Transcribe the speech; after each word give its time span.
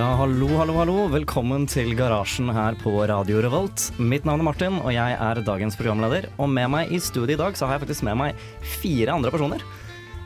Ja, 0.00 0.14
hallo, 0.16 0.46
hallo, 0.56 0.74
hallo. 0.78 0.94
Velkommen 1.12 1.66
til 1.68 1.90
Garasjen 1.98 2.48
her 2.54 2.76
på 2.80 2.92
Radio 3.10 3.42
Revolt. 3.44 3.90
Mitt 4.00 4.24
navn 4.24 4.40
er 4.40 4.46
Martin, 4.46 4.78
og 4.80 4.94
jeg 4.94 5.16
er 5.20 5.40
dagens 5.44 5.76
programleder. 5.76 6.30
Og 6.40 6.48
med 6.48 6.70
meg 6.72 6.92
i 6.94 7.00
studio 7.02 7.34
i 7.34 7.38
dag 7.40 7.58
så 7.58 7.66
har 7.68 7.76
jeg 7.76 7.82
faktisk 7.84 8.06
med 8.08 8.16
meg 8.20 8.40
fire 8.80 9.12
andre 9.18 9.32
personer. 9.34 9.64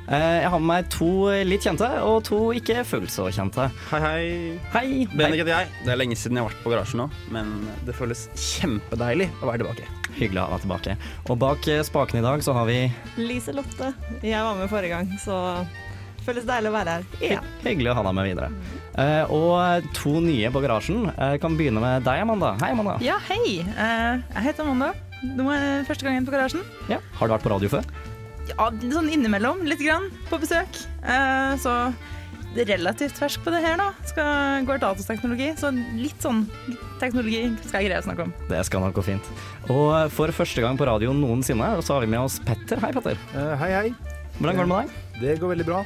Eh, 0.05 0.42
Jeg 0.45 0.51
har 0.52 0.60
med 0.60 0.68
meg 0.68 0.91
to 0.92 1.09
litt 1.48 1.65
kjente, 1.65 1.88
og 2.06 2.20
to 2.29 2.38
ikke 2.55 2.84
fullt 2.87 3.10
så 3.10 3.27
kjente. 3.34 3.66
Hei, 3.91 4.01
hei. 4.05 4.24
Hei! 4.77 4.87
Benedikt 5.10 5.42
heter 5.42 5.55
jeg. 5.56 5.73
Det 5.87 5.95
er 5.95 6.01
lenge 6.02 6.18
siden 6.20 6.38
jeg 6.38 6.45
har 6.45 6.52
vært 6.52 6.62
på 6.66 6.74
garasjen 6.74 7.02
nå, 7.02 7.09
men 7.34 7.54
det 7.88 7.96
føles 7.99 8.27
kjempedeilig 8.37 9.30
å 9.40 9.49
være 9.51 9.65
tilbake. 9.65 9.88
Hyggelig 10.21 10.45
å 10.45 10.46
ha 10.46 10.59
deg 10.59 10.66
tilbake. 10.68 10.99
Og 11.32 11.40
bak 11.43 11.66
eh, 11.73 11.82
spakene 11.88 12.23
i 12.23 12.29
dag 12.29 12.45
så 12.46 12.54
har 12.54 12.68
vi 12.71 12.79
Lise 13.18 13.56
Lotte. 13.56 13.90
Jeg 14.23 14.38
var 14.45 14.60
med 14.60 14.71
forrige 14.71 15.01
gang, 15.01 15.10
så 15.24 15.40
føles 16.27 16.47
deilig 16.49 16.71
å 16.73 16.75
være 16.75 16.97
her 16.97 17.05
igjen. 17.21 17.51
Hyggelig 17.65 17.93
å 17.93 17.97
ha 17.99 18.05
deg 18.09 18.17
med 18.19 18.29
videre. 18.30 18.49
Uh, 18.95 19.35
og 19.35 19.89
to 19.97 20.17
nye 20.25 20.51
på 20.55 20.63
garasjen. 20.65 21.11
Jeg 21.13 21.43
kan 21.43 21.59
begynne 21.59 21.83
med 21.83 22.07
deg, 22.07 22.23
Amanda. 22.25 22.55
Hei, 22.63 22.73
Amanda. 22.77 22.97
Ja, 23.05 23.19
hei. 23.29 23.61
Uh, 23.75 24.23
jeg 24.37 24.49
heter 24.49 24.67
Amanda. 24.67 24.93
Nå 25.25 25.49
er 25.55 25.87
første 25.89 26.07
gangen 26.07 26.27
på 26.27 26.35
garasjen. 26.35 26.65
Ja. 26.93 27.01
Har 27.19 27.30
du 27.30 27.37
vært 27.37 27.47
på 27.47 27.52
radio 27.55 27.71
før? 27.73 27.87
Ja, 28.51 28.69
sånn 28.69 29.09
innimellom, 29.09 29.63
litt 29.65 29.80
grann, 29.80 30.11
på 30.29 30.41
besøk. 30.43 30.83
Uh, 31.05 31.55
så 31.61 31.95
det 32.55 32.69
er 32.69 32.77
relativt 32.77 33.19
fersk 33.19 33.43
på 33.43 33.51
det 33.51 33.65
her, 33.65 33.79
da. 33.80 33.89
Skal 34.07 34.67
gå 34.69 34.77
datateknologi, 34.79 35.49
så 35.59 35.73
litt 35.75 36.21
sånn 36.23 36.45
teknologi 37.02 37.49
skal 37.65 37.83
jeg 37.83 37.91
greie 37.91 38.02
å 38.02 38.07
snakke 38.07 38.29
om. 38.29 38.35
Det 38.51 38.61
skal 38.69 38.85
nok 38.85 38.95
gå 39.01 39.07
fint. 39.11 39.33
Og 39.67 40.13
for 40.15 40.30
første 40.37 40.63
gang 40.63 40.79
på 40.79 40.87
radio 40.87 41.17
noensinne 41.17 41.73
så 41.83 41.97
har 41.97 42.07
vi 42.07 42.13
med 42.15 42.23
oss 42.23 42.39
Petter. 42.47 42.79
Hei, 42.85 42.93
Petter. 42.95 43.19
Eh, 43.35 43.57
hei, 43.65 43.73
hei. 43.75 44.21
Hvordan 44.39 44.61
går 44.61 44.69
det 44.69 44.71
med 44.71 44.85
deg? 44.85 45.04
Det 45.20 45.37
går 45.38 45.52
veldig 45.52 45.65
bra. 45.66 45.80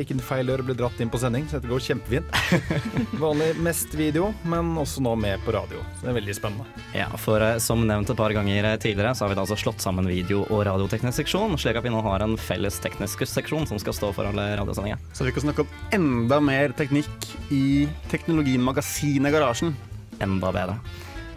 Ikke 0.00 0.16
en 0.16 0.22
feil 0.24 0.48
dør 0.50 0.62
ble 0.66 0.74
dratt 0.76 0.98
inn 1.02 1.10
på 1.12 1.20
sending, 1.22 1.44
så 1.48 1.58
dette 1.58 1.70
går 1.70 1.84
kjempefint. 1.84 2.32
Vanlig 3.22 3.52
mest 3.62 3.94
video, 3.94 4.32
men 4.48 4.72
også 4.80 5.04
nå 5.04 5.14
med 5.22 5.42
på 5.46 5.54
radio. 5.54 5.82
Så 5.98 6.06
det 6.06 6.10
er 6.12 6.16
veldig 6.18 6.34
spennende. 6.34 6.82
Ja, 6.96 7.06
for 7.20 7.44
eh, 7.44 7.58
som 7.62 7.84
nevnt 7.86 8.10
et 8.10 8.18
par 8.18 8.34
ganger 8.34 8.72
eh, 8.72 8.78
tidligere, 8.82 9.14
så 9.14 9.24
har 9.24 9.32
vi 9.32 9.38
da 9.38 9.44
altså 9.44 9.58
slått 9.60 9.84
sammen 9.84 10.08
video- 10.10 10.42
og 10.48 10.64
radioteknisk 10.66 11.22
seksjon, 11.22 11.54
slik 11.60 11.78
at 11.78 11.86
vi 11.86 11.94
nå 11.94 12.02
har 12.04 12.24
en 12.26 12.34
felles 12.40 12.80
teknisk 12.82 13.22
seksjon 13.28 13.68
som 13.70 13.80
skal 13.82 13.96
stå 13.96 14.10
for 14.16 14.28
alle 14.32 14.48
radiosendinger. 14.58 15.00
Så 15.14 15.28
vi 15.28 15.34
kan 15.36 15.46
snakke 15.46 15.66
om 15.66 15.78
enda 15.94 16.40
mer 16.42 16.74
teknikk 16.76 17.30
i 17.54 17.86
Teknologimagasinet 18.10 19.34
Garasjen. 19.34 19.76
Enda 20.22 20.50
bedre. 20.54 20.80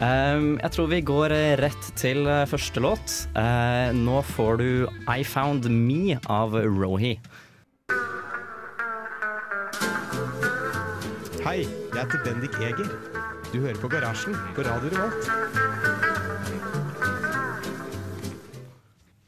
Ehm, 0.03 0.57
jeg 0.59 0.73
tror 0.75 0.89
vi 0.91 0.97
går 1.07 1.31
eh, 1.31 1.53
rett 1.55 1.85
til 1.95 2.25
eh, 2.27 2.43
første 2.51 2.81
låt. 2.83 3.13
Uh, 3.31 3.95
nå 3.95 4.19
får 4.27 4.57
du 4.59 4.67
I 5.07 5.23
Found 5.23 5.69
Me 5.71 6.17
av 6.27 6.51
Rohi. 6.67 7.13
Hei, 11.45 11.61
jeg 11.63 11.95
heter 11.95 12.25
Bendik 12.25 12.59
Eger. 12.59 12.91
Du 13.53 13.61
hører 13.61 13.79
på 13.79 13.87
Garasjen 13.93 14.35
på 14.57 14.67
Radio 14.67 14.91
Revolt. 14.91 15.31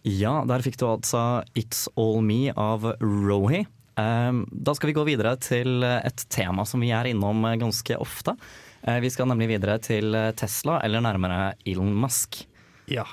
Ja, 0.08 0.42
der 0.48 0.64
fikk 0.66 0.80
du 0.82 0.88
altså 0.90 1.46
It's 1.56 1.86
All 1.96 2.20
Me 2.26 2.52
av 2.52 2.92
Rohi. 3.00 3.64
Um, 3.96 4.44
da 4.52 4.76
skal 4.76 4.92
vi 4.92 5.00
gå 5.00 5.08
videre 5.08 5.38
til 5.40 5.80
et 5.88 6.28
tema 6.34 6.68
som 6.68 6.84
vi 6.84 6.92
er 6.92 7.08
innom 7.16 7.48
ganske 7.56 8.04
ofte. 8.04 8.36
Eh, 8.84 9.00
vi 9.04 9.10
skal 9.14 9.28
nemlig 9.32 9.48
videre 9.56 9.80
til 9.84 10.14
Tesla, 10.38 10.80
eller 10.86 11.02
nærmere 11.06 11.54
Elon 11.68 11.94
Musk. 11.98 12.44
Ja. 12.92 13.06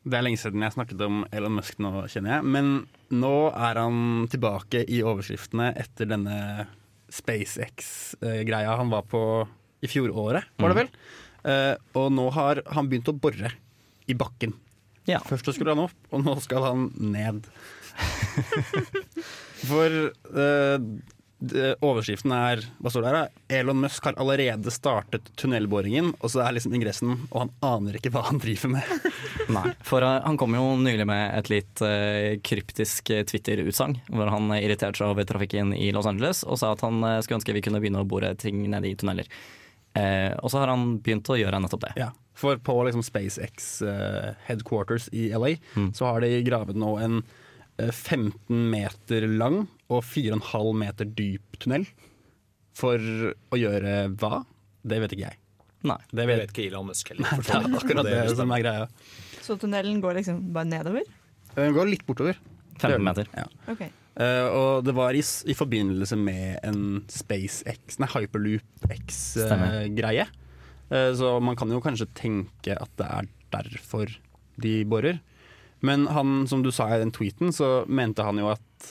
Det 0.00 0.16
er 0.16 0.24
lenge 0.24 0.40
siden 0.40 0.62
jeg 0.64 0.72
snakket 0.72 1.02
om 1.04 1.24
Elon 1.36 1.58
Musk 1.58 1.78
nå, 1.82 1.90
kjenner 2.08 2.38
jeg. 2.38 2.46
Men 2.56 2.70
nå 3.12 3.34
er 3.52 3.80
han 3.82 4.26
tilbake 4.32 4.84
i 4.88 5.02
overskriftene 5.04 5.72
etter 5.78 6.08
denne 6.08 6.66
SpaceX-greia 7.10 8.76
han 8.78 8.90
var 8.92 9.02
på 9.10 9.20
i 9.82 9.88
fjoråret, 9.88 10.44
var 10.60 10.72
det 10.72 10.76
vel? 10.82 10.90
Eh, 11.48 11.74
og 11.96 12.10
nå 12.12 12.26
har 12.36 12.60
han 12.74 12.88
begynt 12.90 13.08
å 13.08 13.16
bore 13.16 13.48
i 14.10 14.16
bakken. 14.18 14.52
Ja. 15.08 15.18
Først 15.24 15.48
så 15.48 15.54
skulle 15.56 15.72
han 15.72 15.86
opp, 15.86 15.96
og 16.12 16.24
nå 16.26 16.34
skal 16.44 16.66
han 16.66 16.88
ned. 17.00 17.46
For 19.68 19.88
eh, 19.88 20.76
det- 20.80 21.18
overskriften 21.40 22.32
er 22.36 22.60
Hva 22.82 22.90
står 22.92 23.04
det 23.04 23.10
her? 23.10 23.16
da? 23.16 23.56
Elon 23.60 23.80
Musk 23.80 24.04
har 24.04 24.18
allerede 24.20 24.72
startet 24.74 25.30
tunnelboringen, 25.40 26.12
og 26.20 26.32
så 26.32 26.42
er 26.44 26.56
liksom 26.56 26.74
ingressen 26.76 27.14
Og 27.30 27.38
han 27.40 27.52
aner 27.64 27.96
ikke 27.96 28.12
hva 28.14 28.26
han 28.28 28.40
driver 28.42 28.74
med. 28.74 28.90
Nei, 29.56 29.72
for 29.86 30.04
eh, 30.04 30.18
han 30.26 30.36
kom 30.40 30.54
jo 30.58 30.66
nylig 30.80 31.06
med 31.08 31.24
et 31.38 31.50
litt 31.52 31.82
eh, 31.86 32.36
kryptisk 32.44 33.10
eh, 33.14 33.24
Twitter-utsagn, 33.26 33.96
hvor 34.12 34.30
han 34.30 34.52
irriterte 34.58 35.00
seg 35.00 35.14
over 35.14 35.26
trafikken 35.28 35.72
i 35.76 35.88
Los 35.96 36.06
Angeles 36.10 36.44
og 36.44 36.60
sa 36.60 36.74
at 36.76 36.84
han 36.86 37.00
skulle 37.24 37.40
ønske 37.40 37.56
vi 37.56 37.64
kunne 37.64 37.80
begynne 37.82 38.04
å 38.04 38.08
bore 38.08 38.34
ting 38.38 38.62
nede 38.70 38.90
i 38.92 38.96
tunneler. 39.00 39.26
Eh, 39.98 40.32
og 40.38 40.52
så 40.52 40.60
har 40.62 40.70
han 40.70 40.98
begynt 41.02 41.26
å 41.32 41.38
gjøre 41.40 41.58
nettopp 41.64 41.88
det. 41.88 41.94
Ja, 41.98 42.10
For 42.38 42.60
på 42.62 42.76
liksom 42.86 43.02
SpaceX 43.02 43.80
eh, 43.82 44.34
headquarters 44.46 45.08
i 45.12 45.30
LA 45.34 45.56
så 45.96 46.12
har 46.12 46.22
de 46.22 46.36
gravet 46.46 46.78
nå 46.78 46.94
en 47.02 47.22
15 47.78 48.34
meter 48.70 49.26
lang 49.30 49.62
og 49.90 50.02
4,5 50.04 50.74
meter 50.76 51.08
dyp 51.16 51.56
tunnel. 51.62 51.86
For 52.76 53.00
å 53.00 53.58
gjøre 53.58 54.10
hva? 54.20 54.42
Det 54.82 55.00
vet 55.02 55.14
ikke 55.16 55.28
jeg. 55.28 55.38
Nei. 55.88 55.96
Det 56.12 56.24
Jeg 56.24 56.28
vet 56.28 56.42
vet 56.42 56.52
ikke 56.54 56.66
Elon 56.68 56.90
Musk 56.90 57.12
heller. 57.12 57.40
Det 57.40 57.54
er 57.56 57.78
akkurat 57.80 58.08
det 58.08 58.36
som 58.36 58.52
er 58.56 58.64
greia. 58.64 58.88
Så 59.40 59.56
tunnelen 59.60 60.02
går 60.04 60.20
liksom 60.20 60.42
bare 60.54 60.68
nedover? 60.68 61.08
Den 61.56 61.74
går 61.76 61.90
litt 61.90 62.04
bortover. 62.08 62.38
15 62.80 63.04
meter. 63.04 63.28
Ja. 63.36 63.46
Okay. 63.72 63.90
Uh, 64.20 64.46
og 64.52 64.84
det 64.84 64.92
var 64.96 65.16
i, 65.16 65.22
i 65.22 65.54
forbindelse 65.56 66.16
med 66.18 66.58
en 66.66 67.04
SpaceX, 67.08 67.98
nei 68.00 68.08
Stemmer. 68.10 68.26
Hyperloop-X-greie. 68.26 70.26
så 71.16 71.40
man 71.40 71.56
kan 71.56 71.70
jo 71.70 71.80
kanskje 71.80 72.08
tenke 72.18 72.74
at 72.74 72.90
det 72.98 73.06
er 73.06 73.28
derfor 73.54 74.10
de 74.60 74.84
borer. 74.84 75.20
Men 75.86 76.06
han, 76.12 76.46
som 76.50 76.62
du 76.64 76.70
sa 76.74 76.88
i 76.94 76.98
den 77.00 77.12
tweeten, 77.14 77.52
så 77.56 77.84
mente 77.88 78.24
han 78.26 78.38
jo 78.40 78.50
at 78.52 78.90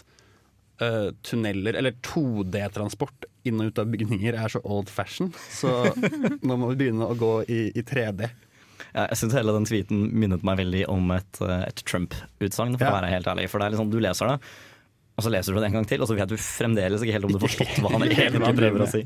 uh, 0.82 1.10
tunneler, 1.28 1.76
eller 1.78 1.94
2D-transport 2.06 3.28
inn 3.48 3.62
og 3.62 3.72
ut 3.72 3.82
av 3.82 3.90
bygninger, 3.94 4.36
er 4.38 4.52
så 4.52 4.62
old 4.66 4.90
fashion. 4.92 5.32
Så 5.54 5.70
nå 6.48 6.58
må 6.60 6.72
vi 6.74 6.80
begynne 6.84 7.08
å 7.10 7.18
gå 7.20 7.34
i, 7.52 7.60
i 7.78 7.84
3D. 7.86 8.30
Ja, 8.90 9.04
jeg 9.12 9.20
syns 9.20 9.36
hele 9.38 9.54
den 9.54 9.68
tweeten 9.70 10.08
minnet 10.18 10.42
meg 10.48 10.58
veldig 10.64 10.86
om 10.90 11.12
et, 11.14 11.40
eh, 11.46 11.66
et 11.68 11.84
Trump-utsagn, 11.86 12.78
for 12.80 12.88
Ja. 12.88 12.94
å 12.94 12.98
være 13.02 13.12
helt 13.14 13.28
ærlig. 13.30 13.46
For 13.52 13.62
det 13.62 13.68
er 13.70 13.76
liksom, 13.76 13.92
du 13.94 14.00
leser 14.02 14.32
det, 14.32 14.40
og 15.20 15.26
så 15.26 15.32
leser 15.34 15.54
du 15.54 15.60
det 15.60 15.68
en 15.70 15.78
gang 15.78 15.86
til, 15.90 16.02
og 16.02 16.08
så 16.10 16.16
vet 16.18 16.32
du 16.32 16.38
fremdeles 16.42 17.04
ikke 17.04 17.18
helt 17.18 17.28
om 17.28 17.34
du 17.36 17.38
har 17.42 17.46
forstått 17.46 17.84
hva 17.84 17.92
han 17.94 18.08
egentlig 18.08 18.56
prøver 18.64 18.86
å 18.86 18.90
si. 18.90 19.04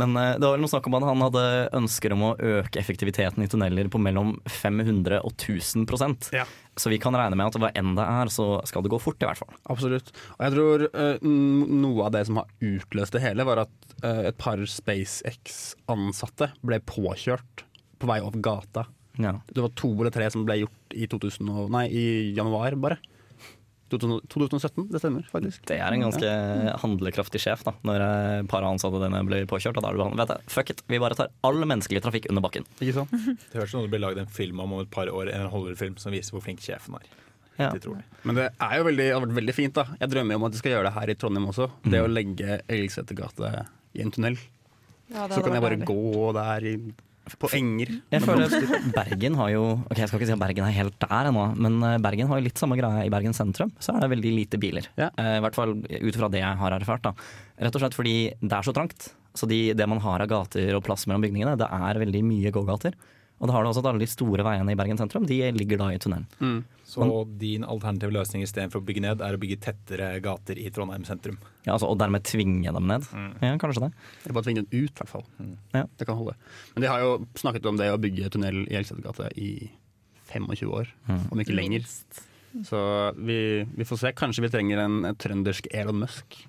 Men 0.00 0.16
eh, 0.16 0.34
det 0.38 0.46
var 0.46 0.56
vel 0.56 0.64
noe 0.64 0.72
snakk 0.72 0.88
om 0.88 0.96
at 0.98 1.06
han 1.06 1.24
hadde 1.26 1.44
ønsker 1.78 2.14
om 2.14 2.24
å 2.28 2.32
øke 2.36 2.80
effektiviteten 2.80 3.44
i 3.44 3.48
tunneler 3.50 3.90
på 3.92 4.00
mellom 4.02 4.34
500 4.48 5.20
og 5.20 5.34
1000 5.34 5.86
prosent. 5.90 6.30
Ja. 6.34 6.46
Så 6.78 6.92
vi 6.92 7.00
kan 7.02 7.16
regne 7.16 7.36
med 7.36 7.50
at 7.50 7.58
hva 7.60 7.72
enn 7.76 7.92
det 7.98 8.06
er, 8.06 8.32
så 8.32 8.46
skal 8.68 8.84
det 8.84 8.92
gå 8.94 9.00
fort, 9.02 9.20
i 9.20 9.28
hvert 9.28 9.42
fall. 9.42 9.52
Absolutt. 9.72 10.08
Og 10.38 10.46
jeg 10.46 10.54
tror 10.54 10.86
uh, 10.88 11.26
noe 11.26 12.06
av 12.06 12.14
det 12.16 12.24
som 12.28 12.40
har 12.40 12.48
utløst 12.64 13.16
det 13.16 13.24
hele, 13.26 13.44
var 13.48 13.66
at 13.66 13.92
uh, 14.00 14.24
et 14.30 14.38
par 14.40 14.62
SpaceX-ansatte 14.64 16.52
ble 16.64 16.80
påkjørt 16.88 17.66
på 18.00 18.08
vei 18.08 18.22
over 18.24 18.40
gata. 18.42 18.86
Ja. 19.20 19.36
Det 19.52 19.60
var 19.60 19.74
to 19.76 19.92
eller 19.98 20.14
tre 20.14 20.30
som 20.32 20.46
ble 20.48 20.62
gjort 20.62 20.96
i, 20.96 21.04
2000 21.10 21.52
og, 21.52 21.68
nei, 21.74 21.86
i 21.92 22.06
januar, 22.36 22.78
bare. 22.80 23.00
2000 23.92 24.26
2017, 24.32 24.86
det 24.92 25.00
stemmer 25.02 25.26
faktisk. 25.30 25.64
Det 25.68 25.78
er 25.78 25.94
en 25.94 26.04
ganske 26.06 26.32
handlekraftig 26.82 27.40
sjef, 27.42 27.64
da, 27.66 27.74
når 27.86 28.04
eh, 28.06 28.36
et 28.42 28.50
par 28.50 28.66
ansatte 28.66 29.00
dine 29.02 29.22
blir 29.28 29.48
påkjørt. 29.50 29.78
Og 29.78 29.84
da 29.84 29.92
er 29.92 29.98
det 29.98 30.06
sånn, 30.06 30.18
vet 30.22 30.32
du, 30.32 30.52
fuck 30.56 30.72
it, 30.74 30.84
vi 30.90 31.00
bare 31.02 31.18
tar 31.18 31.32
all 31.46 31.60
menneskelig 31.62 32.02
trafikk 32.04 32.30
under 32.32 32.44
bakken. 32.44 32.66
Ikke 32.80 32.96
sant? 33.02 33.12
Det 33.12 33.58
høres 33.60 33.72
ut 33.72 33.76
som 33.76 33.84
det 33.86 33.92
blir 33.94 34.04
lagd 34.04 34.22
en 34.22 34.32
film 34.32 34.62
om 34.64 34.72
om 34.72 34.80
et 34.84 34.92
par 34.92 35.10
år, 35.12 35.30
en 35.32 35.50
Hollywood-film 35.52 35.98
som 36.00 36.14
viser 36.14 36.34
hvor 36.34 36.44
flink 36.44 36.62
sjefen 36.64 36.96
er. 36.98 37.10
Ja. 37.60 37.68
Det 37.74 37.84
jeg. 37.84 38.04
Men 38.24 38.38
det 38.38 38.48
er 38.48 38.78
jo 38.80 38.86
veldig, 38.88 39.06
har 39.12 39.22
vært 39.26 39.36
veldig 39.36 39.54
fint. 39.54 39.76
da 39.76 39.84
Jeg 40.00 40.12
drømmer 40.14 40.38
om 40.38 40.46
at 40.48 40.54
de 40.54 40.60
skal 40.62 40.72
gjøre 40.74 40.88
det 40.88 40.94
her 40.96 41.12
i 41.12 41.16
Trondheim 41.20 41.48
også. 41.50 41.68
Det 41.84 42.00
å 42.00 42.08
legge 42.10 42.58
Elgsetergate 42.72 43.50
i 43.92 44.04
en 44.04 44.12
tunnel. 44.14 44.38
Ja, 45.12 45.26
Så 45.28 45.42
kan 45.44 45.52
jeg 45.56 45.64
bare 45.64 45.80
gå 45.84 46.32
der 46.38 46.68
i 46.70 46.74
på 47.40 47.50
enger. 47.56 47.94
Jeg 48.12 48.24
føler 48.24 48.52
Bergen 48.94 49.38
har 49.38 49.52
jo 49.54 49.62
Ok, 49.88 49.98
Jeg 49.98 50.08
skal 50.10 50.20
ikke 50.20 50.28
si 50.30 50.34
at 50.36 50.42
Bergen 50.42 50.66
er 50.66 50.76
helt 50.76 50.98
der 51.00 51.30
ennå, 51.30 51.46
men 51.56 51.78
eh, 51.86 51.98
Bergen 52.02 52.28
har 52.30 52.40
jo 52.40 52.46
litt 52.48 52.60
samme 52.60 52.78
greia 52.80 53.06
i 53.06 53.12
Bergen 53.12 53.36
sentrum. 53.36 53.72
Så 53.82 53.94
er 53.94 54.04
det 54.04 54.10
veldig 54.14 54.34
lite 54.36 54.60
biler. 54.62 54.88
Ja. 54.98 55.10
Eh, 55.16 55.38
I 55.38 55.42
hvert 55.44 55.56
fall 55.58 55.76
ut 55.82 56.18
fra 56.18 56.30
det 56.32 56.42
jeg 56.42 56.60
har 56.62 56.76
erfart. 56.76 57.08
da 57.08 57.14
Rett 57.62 57.78
og 57.78 57.84
slett 57.84 57.96
fordi 57.96 58.16
det 58.40 58.52
er 58.56 58.66
så 58.66 58.74
trangt. 58.76 59.12
Så 59.34 59.48
de, 59.48 59.72
det 59.76 59.88
man 59.88 60.02
har 60.04 60.20
av 60.24 60.28
gater 60.28 60.74
og 60.76 60.84
plass 60.84 61.06
mellom 61.08 61.24
bygningene, 61.24 61.56
det 61.60 61.68
er 61.72 62.00
veldig 62.02 62.22
mye 62.26 62.52
gågater. 62.52 62.96
Og 63.42 63.48
da 63.48 63.56
har 63.56 63.64
du 63.64 63.72
også 63.72 63.82
at 63.82 63.88
alle 63.90 64.04
de 64.04 64.10
store 64.10 64.44
veiene 64.46 64.70
i 64.70 64.78
Bergen 64.78 65.00
sentrum 65.00 65.24
De 65.26 65.40
ligger 65.56 65.80
da 65.80 65.88
i 65.90 65.98
tunnelen. 66.02 66.28
Mm. 66.38 66.60
Så 66.92 67.06
din 67.40 67.64
alternative 67.64 68.12
løsning 68.12 68.44
istedenfor 68.44 68.82
å 68.82 68.84
bygge 68.84 69.02
ned, 69.04 69.22
er 69.24 69.36
å 69.36 69.40
bygge 69.40 69.60
tettere 69.64 70.10
gater 70.24 70.58
i 70.60 70.66
Trondheim 70.74 71.06
sentrum. 71.08 71.38
Ja, 71.64 71.74
altså, 71.76 71.88
og 71.88 71.96
dermed 72.02 72.26
tvinge 72.28 72.74
dem 72.76 72.90
ned. 72.90 73.06
Ja, 73.40 73.54
kanskje 73.60 73.86
det. 73.86 73.92
Eller 74.24 74.36
bare 74.36 74.46
tvinge 74.48 74.64
dem 74.64 74.68
ut, 74.74 74.92
i 74.92 75.00
hvert 75.00 75.12
fall. 75.12 75.24
Ja. 75.72 75.86
Det 75.96 76.08
kan 76.08 76.18
holde. 76.20 76.36
Men 76.74 76.84
de 76.84 76.90
har 76.92 77.04
jo 77.04 77.14
snakket 77.40 77.70
om 77.70 77.80
det 77.80 77.88
å 77.94 78.00
bygge 78.02 78.28
tunnel 78.34 78.64
i 78.66 78.76
Elgsetergata 78.76 79.30
i 79.40 79.50
25 80.32 80.68
år, 80.72 80.92
om 81.32 81.40
ikke 81.40 81.56
lenger. 81.56 81.88
Så 82.68 82.78
vi, 83.16 83.38
vi 83.72 83.88
får 83.88 84.02
se. 84.02 84.12
Kanskje 84.16 84.44
vi 84.44 84.52
trenger 84.52 84.84
en, 84.84 85.02
en 85.08 85.16
trøndersk 85.16 85.70
Elon 85.72 86.02
Musk 86.04 86.42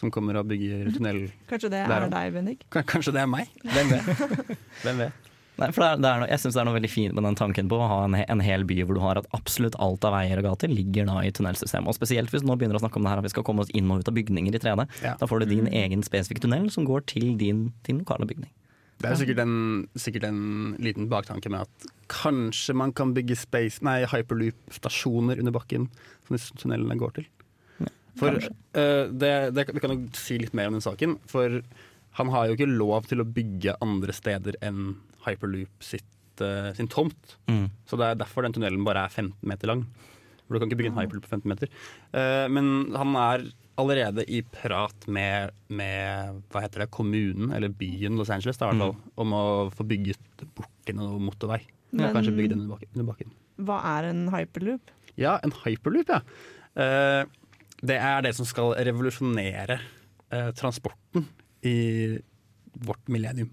som 0.00 0.12
kommer 0.12 0.38
og 0.40 0.48
bygger 0.48 0.88
tunnel. 0.96 1.26
Kanskje 1.50 1.72
det 1.74 1.82
er 1.84 2.06
deg, 2.12 2.30
Bendik? 2.36 2.64
Kanskje 2.72 3.12
det 3.16 3.24
er 3.26 3.28
meg? 3.28 3.50
Hvem 3.66 3.92
vet? 3.92 4.22
Hvem 4.84 5.04
vet? 5.04 5.29
Nei, 5.60 5.68
for 5.76 5.84
det 5.84 5.88
er, 5.90 5.98
det 6.00 6.08
er 6.10 6.22
noe, 6.22 6.28
jeg 6.30 6.40
syns 6.40 6.56
det 6.56 6.60
er 6.62 6.68
noe 6.68 6.76
veldig 6.78 6.90
fint 6.90 7.16
med 7.16 7.26
den 7.28 7.36
tanken 7.36 7.68
på 7.68 7.76
å 7.76 7.88
ha 7.90 7.98
en, 8.06 8.16
en 8.22 8.42
hel 8.44 8.64
by 8.68 8.78
hvor 8.86 8.96
du 8.96 9.02
har 9.04 9.20
at 9.20 9.28
absolutt 9.36 9.76
alt 9.82 10.06
av 10.08 10.14
veier 10.16 10.40
og 10.40 10.46
gater 10.48 10.72
ligger 10.72 11.08
da 11.10 11.18
i 11.26 11.32
tunnelsystemet. 11.36 11.90
Og 11.90 11.98
spesielt 11.98 12.32
hvis 12.32 12.44
du 12.44 12.48
nå 12.48 12.56
begynner 12.60 12.78
å 12.78 12.82
snakke 12.82 13.00
om 13.00 13.04
det 13.04 13.12
her 13.12 13.20
at 13.20 13.28
vi 13.28 13.32
skal 13.34 13.44
komme 13.46 13.66
oss 13.66 13.72
inn 13.76 13.90
og 13.92 14.00
ut 14.00 14.08
av 14.08 14.16
bygninger 14.16 14.56
i 14.56 14.62
3D. 14.62 14.86
Ja. 15.04 15.16
Da 15.20 15.28
får 15.28 15.44
du 15.44 15.52
din 15.52 15.68
egen 15.68 16.04
spesifikke 16.06 16.46
tunnel 16.46 16.70
som 16.72 16.88
går 16.88 17.04
til 17.12 17.34
din, 17.40 17.68
din 17.88 18.00
lokale 18.00 18.28
bygning. 18.30 18.48
Det 19.00 19.08
er 19.08 19.16
sikkert 19.16 19.40
en, 19.40 19.58
sikkert 19.96 20.26
en 20.28 20.40
liten 20.84 21.08
baktanke 21.12 21.52
med 21.52 21.64
at 21.64 21.92
kanskje 22.12 22.74
man 22.76 22.92
kan 22.96 23.14
bygge 23.16 23.38
space, 23.40 23.80
nei, 23.86 24.02
hyperloop-stasjoner 24.08 25.40
under 25.40 25.54
bakken 25.56 25.86
som 26.26 26.36
disse 26.36 26.56
tunnelene 26.60 26.98
går 27.00 27.14
til. 27.20 27.30
For 28.18 28.36
uh, 28.36 29.06
det, 29.12 29.32
det, 29.54 29.66
Vi 29.72 29.80
kan 29.80 29.94
jo 29.94 30.08
si 30.18 30.36
litt 30.40 30.56
mer 30.56 30.68
om 30.68 30.76
den 30.76 30.84
saken. 30.84 31.16
For 31.30 31.60
han 32.18 32.32
har 32.34 32.48
jo 32.48 32.56
ikke 32.58 32.68
lov 32.68 33.06
til 33.08 33.22
å 33.22 33.28
bygge 33.28 33.78
andre 33.84 34.14
steder 34.16 34.58
enn 34.66 34.98
hyperloop 35.26 35.84
sitt, 35.84 36.06
uh, 36.44 36.70
sin 36.76 36.90
tomt. 36.90 37.36
Mm. 37.50 37.68
Så 37.88 37.98
det 38.00 38.08
er 38.08 38.20
derfor 38.22 38.46
den 38.46 38.56
tunnelen 38.56 38.86
bare 38.86 39.06
er 39.06 39.12
15 39.12 39.34
meter 39.48 39.72
lang. 39.72 39.84
For 40.44 40.56
du 40.56 40.62
kan 40.62 40.70
ikke 40.70 40.80
bygge 40.82 40.92
en 40.92 41.00
hyperloop 41.00 41.26
på 41.28 41.34
15 41.36 41.52
meter. 41.52 41.72
Uh, 42.14 42.46
men 42.52 42.90
han 42.96 43.18
er 43.20 43.50
allerede 43.80 44.24
i 44.28 44.42
prat 44.44 45.06
med, 45.08 45.54
med 45.72 46.40
hva 46.52 46.64
heter 46.64 46.84
det, 46.84 46.90
kommunen, 46.94 47.52
eller 47.56 47.72
byen 47.72 48.18
Los 48.18 48.32
Angeles, 48.32 48.58
da, 48.60 48.72
mm. 48.74 49.12
om 49.20 49.36
å 49.36 49.44
få 49.74 49.86
bygget 49.88 50.46
borti 50.58 50.96
noe 50.96 51.20
motorvei. 51.22 51.62
Men- 51.90 52.14
Kanskje 52.14 52.34
bygge 52.36 52.54
den 52.54 52.64
under 52.64 52.76
bakken. 52.76 52.90
Under 52.94 53.12
bakken. 53.12 53.36
Hva 53.60 53.78
er 53.96 54.10
en 54.10 54.24
hyperloop? 54.32 54.92
Ja, 55.20 55.38
en 55.44 55.54
hyperloop, 55.64 56.12
ja. 56.12 56.20
Uh, 56.76 57.22
det 57.80 57.96
er 57.96 58.26
det 58.26 58.34
som 58.36 58.48
skal 58.48 58.74
revolusjonere 58.86 59.78
uh, 60.34 60.50
transporten 60.56 61.26
i 61.66 62.20
vårt 62.86 63.08
millennium. 63.12 63.50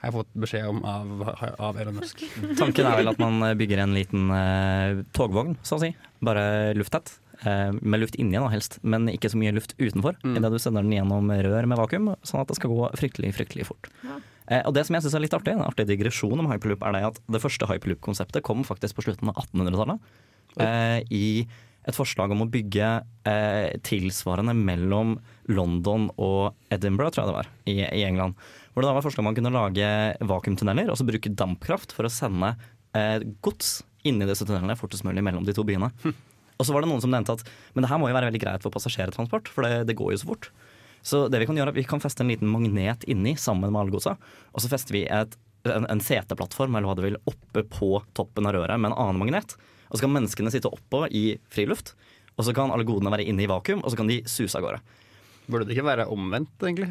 Har 0.00 0.08
jeg 0.08 0.16
fått 0.16 0.30
beskjed 0.42 0.68
om 0.70 0.78
av, 0.88 1.24
av 1.60 1.80
Elon 1.80 1.98
Musk. 2.00 2.22
Tanken 2.60 2.88
er 2.88 3.02
vel 3.02 3.12
at 3.12 3.20
man 3.20 3.42
eh, 3.44 3.56
bygger 3.58 3.82
en 3.84 3.96
liten 3.96 4.30
uh, 4.32 5.02
togvogn, 5.16 5.58
så 5.66 5.76
å 5.76 5.82
si. 5.82 5.90
Bare 6.24 6.72
lufttett. 6.78 7.12
Eh, 7.44 7.72
med 7.72 8.00
luft 8.00 8.16
inni, 8.20 8.36
da 8.36 8.48
helst, 8.52 8.78
men 8.80 9.08
ikke 9.12 9.30
så 9.32 9.38
mye 9.40 9.52
luft 9.56 9.72
utenfor. 9.80 10.18
Mm. 10.24 10.34
Idet 10.40 10.52
du 10.52 10.58
sender 10.60 10.84
den 10.84 10.96
gjennom 10.96 11.30
rør 11.32 11.68
med 11.68 11.80
vakuum, 11.80 12.10
sånn 12.26 12.42
at 12.42 12.50
det 12.50 12.58
skal 12.58 12.72
gå 12.72 12.90
fryktelig 13.00 13.32
fryktelig 13.36 13.68
fort. 13.70 13.88
Ja. 14.04 14.18
Eh, 14.50 14.62
og 14.66 14.74
det 14.76 14.84
som 14.86 14.96
jeg 14.96 15.06
synes 15.06 15.16
er 15.16 15.24
litt 15.24 15.36
artig, 15.36 15.54
en 15.54 15.64
artig 15.64 15.86
digresjon 15.88 16.42
om 16.42 16.50
hyperloop, 16.50 16.84
er 16.84 16.96
det 16.96 17.02
at 17.12 17.20
det 17.30 17.42
første 17.42 17.68
hyperloop-konseptet 17.70 18.44
kom 18.46 18.64
faktisk 18.66 18.98
på 18.98 19.06
slutten 19.08 19.32
av 19.32 19.40
1800-tallet. 19.46 20.12
Eh, 20.60 21.00
I 21.14 21.26
et 21.88 21.96
forslag 21.96 22.32
om 22.34 22.44
å 22.44 22.50
bygge 22.50 22.88
eh, 23.30 23.76
tilsvarende 23.86 24.52
mellom 24.56 25.14
London 25.48 26.10
og 26.20 26.58
Edinburgh, 26.74 27.14
tror 27.14 27.24
jeg 27.24 27.30
det 27.30 27.38
var, 27.38 27.52
i, 27.64 27.76
i 27.86 28.04
England. 28.04 28.36
Hvor 28.70 28.84
det 28.84 28.90
da 28.90 28.96
var 28.96 29.04
forslag 29.04 29.26
man 29.26 29.36
kunne 29.36 29.52
lage 29.54 29.86
vakuumtunneler 30.22 30.92
og 30.92 30.98
så 30.98 31.06
bruke 31.08 31.32
dampkraft 31.34 31.94
for 31.96 32.06
å 32.06 32.12
sende 32.12 32.52
eh, 32.96 33.22
gods 33.42 33.80
inni 34.06 34.28
disse 34.28 34.46
tunnelene 34.46 34.78
fortest 34.78 35.04
mulig 35.04 35.24
mellom 35.26 35.44
de 35.46 35.54
to 35.56 35.64
byene. 35.66 35.90
Og 36.60 36.66
så 36.68 36.74
var 36.76 36.84
det 36.84 36.90
noen 36.90 37.02
som 37.02 37.12
nevnte 37.12 37.38
at 37.38 37.46
men 37.74 37.84
det 37.84 37.90
her 37.90 38.00
må 38.00 38.10
jo 38.10 38.16
være 38.16 38.28
veldig 38.28 38.42
greit 38.42 38.64
for 38.64 38.74
passasjertransport, 38.74 39.48
for 39.48 39.64
det, 39.64 39.86
det 39.88 39.96
går 39.98 40.14
jo 40.14 40.20
så 40.22 40.28
fort. 40.28 40.50
Så 41.00 41.22
det 41.32 41.40
vi 41.40 41.48
kan 41.48 41.56
gjøre 41.56 41.72
er 41.72 41.74
at 41.74 41.80
vi 41.80 41.86
kan 41.88 42.02
feste 42.02 42.20
en 42.24 42.28
liten 42.28 42.50
magnet 42.52 43.06
inni 43.08 43.32
sammen 43.40 43.72
med 43.72 43.80
alle 43.80 43.94
godsa, 43.94 44.18
og 44.52 44.60
så 44.60 44.68
fester 44.68 44.98
vi 44.98 45.06
et, 45.08 45.36
en, 45.64 45.88
en 45.88 46.04
seteplattform 46.04 46.76
eller 46.76 46.90
hva 46.90 46.96
det 46.98 47.06
vil, 47.06 47.20
oppe 47.30 47.64
på 47.64 47.94
toppen 48.16 48.48
av 48.48 48.58
røret 48.58 48.80
med 48.80 48.92
en 48.92 48.98
annen 49.06 49.20
magnet. 49.22 49.56
Og 49.88 49.96
så 49.96 50.04
kan 50.04 50.12
menneskene 50.14 50.52
sitte 50.52 50.70
oppå 50.70 51.06
i 51.08 51.24
friluft, 51.52 51.94
og 52.36 52.46
så 52.46 52.54
kan 52.56 52.72
alle 52.72 52.86
godene 52.88 53.12
være 53.12 53.26
inne 53.28 53.44
i 53.44 53.50
vakuum, 53.50 53.80
og 53.80 53.92
så 53.92 54.00
kan 54.00 54.12
de 54.12 54.20
suse 54.28 54.56
av 54.56 54.64
gårde. 54.64 54.84
Burde 55.50 55.66
det 55.68 55.76
ikke 55.76 55.86
være 55.88 56.06
omvendt, 56.12 56.52
egentlig? 56.62 56.90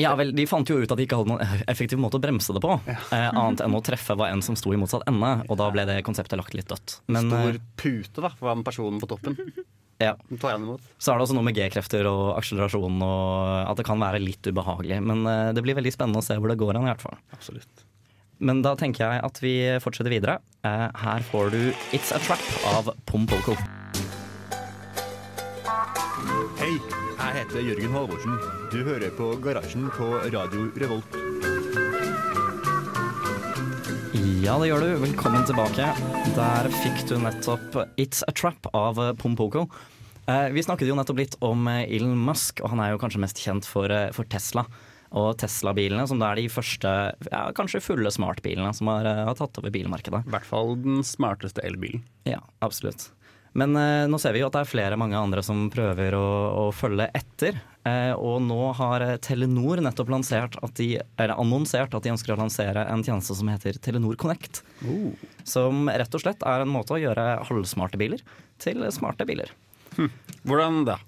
Ja 0.00 0.14
vel, 0.18 0.32
De 0.36 0.46
fant 0.48 0.68
jo 0.70 0.78
ut 0.80 0.90
at 0.90 0.98
de 0.98 1.06
ikke 1.06 1.18
hadde 1.20 1.32
noen 1.34 1.64
effektiv 1.70 2.00
måte 2.00 2.18
å 2.18 2.22
bremse 2.22 2.54
det 2.56 2.62
på, 2.64 2.76
eh, 2.88 3.28
annet 3.28 3.62
enn 3.64 3.76
å 3.76 3.82
treffe 3.84 4.16
hva 4.18 4.30
enn 4.32 4.42
som 4.44 4.56
sto 4.58 4.72
i 4.74 4.78
motsatt 4.80 5.04
ende, 5.10 5.32
og 5.48 5.58
da 5.60 5.68
ble 5.74 5.84
det 5.88 5.98
konseptet 6.06 6.40
lagt 6.40 6.56
litt 6.56 6.70
dødt. 6.70 7.00
Men 7.12 7.28
Stor 7.28 7.58
eh, 7.58 7.64
pute 7.80 8.24
da, 8.24 8.32
for 8.38 8.52
han 8.52 8.64
personen 8.66 9.02
på 9.02 9.10
toppen. 9.10 9.36
ja. 10.06 10.14
Tar 10.40 10.56
han 10.56 10.64
imot. 10.66 10.84
så 10.98 11.12
er 11.12 11.18
det 11.18 11.28
også 11.28 11.36
noe 11.36 11.48
med 11.50 11.58
G-krefter 11.58 12.08
og 12.10 12.38
akselerasjon 12.38 13.02
og 13.04 13.68
at 13.68 13.80
det 13.80 13.86
kan 13.88 14.00
være 14.00 14.22
litt 14.22 14.48
ubehagelig. 14.48 15.02
Men 15.04 15.26
eh, 15.28 15.52
det 15.56 15.64
blir 15.66 15.78
veldig 15.78 15.94
spennende 15.94 16.22
å 16.22 16.26
se 16.26 16.38
hvor 16.38 16.52
det 16.52 16.58
går 16.60 16.78
hen, 16.78 16.88
i 16.88 16.92
hvert 16.92 17.04
fall. 17.04 17.20
Absolutt. 17.36 17.84
Men 18.38 18.62
da 18.62 18.76
tenker 18.78 19.02
jeg 19.02 19.24
at 19.26 19.40
vi 19.42 19.54
fortsetter 19.82 20.14
videre. 20.14 20.38
Eh, 20.66 20.86
her 21.02 21.26
får 21.32 21.50
du 21.54 21.60
It's 21.96 22.14
a 22.14 22.20
Trap 22.22 22.44
av 22.70 22.92
Pompoko. 23.10 23.56
Hei, 26.58 26.74
jeg 27.28 27.42
heter 27.42 27.60
Jørgen 27.60 27.92
Halvorsen. 27.92 28.36
Du 28.72 28.78
hører 28.86 29.10
på 29.12 29.26
Garasjen 29.44 29.88
på 29.92 30.06
Radio 30.32 30.68
Revolt. 30.80 31.16
Ja, 34.40 34.54
det 34.56 34.70
gjør 34.70 34.84
du. 34.86 34.88
Velkommen 35.02 35.44
tilbake. 35.44 35.90
Der 36.38 36.68
fikk 36.78 37.02
du 37.10 37.18
nettopp 37.20 37.76
It's 38.00 38.22
a 38.24 38.32
Trap 38.32 38.70
av 38.72 39.00
Pompoko. 39.20 39.66
Eh, 40.28 40.48
vi 40.54 40.64
snakket 40.64 40.88
jo 40.88 40.96
nettopp 40.96 41.20
litt 41.20 41.36
om 41.44 41.68
eh, 41.68 41.84
Elon 41.98 42.16
Musk, 42.16 42.62
og 42.62 42.72
han 42.72 42.80
er 42.84 42.94
jo 42.94 43.02
kanskje 43.02 43.20
mest 43.26 43.42
kjent 43.44 43.68
for, 43.68 43.92
eh, 43.92 44.08
for 44.16 44.28
Tesla. 44.32 44.64
Og 45.18 45.34
Tesla-bilene, 45.40 46.06
som 46.08 46.20
da 46.20 46.32
er 46.32 46.40
de 46.40 46.48
første 46.52 46.94
ja, 47.28 47.44
kanskje 47.56 47.84
fulle 47.84 48.12
smartbilene 48.12 48.72
som 48.76 48.88
har, 48.92 49.08
har 49.28 49.36
tatt 49.36 49.60
over 49.60 49.72
bilmarkedet. 49.74 50.24
I 50.24 50.32
hvert 50.32 50.48
fall 50.48 50.76
den 50.80 51.04
smarteste 51.04 51.64
elbilen. 51.64 52.04
Ja, 52.28 52.40
absolutt. 52.64 53.10
Men 53.56 53.76
eh, 53.76 54.04
nå 54.10 54.18
ser 54.20 54.34
vi 54.36 54.42
jo 54.42 54.48
at 54.48 54.56
det 54.56 54.62
er 54.64 54.70
flere 54.70 54.98
mange 55.00 55.18
andre 55.18 55.42
som 55.44 55.66
prøver 55.72 56.16
å, 56.18 56.28
å 56.62 56.64
følge 56.74 57.08
etter. 57.16 57.58
Eh, 57.88 58.12
og 58.12 58.42
nå 58.44 58.58
har 58.76 59.04
eh, 59.04 59.16
Telenor 59.24 59.82
nettopp 59.84 60.12
at 60.18 60.74
de, 60.76 60.88
annonsert 61.28 61.94
at 61.94 62.04
de 62.04 62.12
ønsker 62.12 62.34
å 62.34 62.40
lansere 62.40 62.84
en 62.90 63.04
tjeneste 63.04 63.36
som 63.38 63.48
heter 63.48 63.80
Telenor 63.80 64.18
Connect. 64.20 64.62
Som 65.48 65.88
rett 65.88 66.14
og 66.14 66.24
slett 66.24 66.44
er 66.44 66.64
en 66.64 66.72
måte 66.72 66.96
å 66.96 67.00
gjøre 67.00 67.38
halvsmarte 67.48 68.00
biler 68.00 68.24
til 68.62 68.84
smarte 68.92 69.26
biler. 69.28 69.54
Hvordan 70.46 70.84
da? 70.86 70.98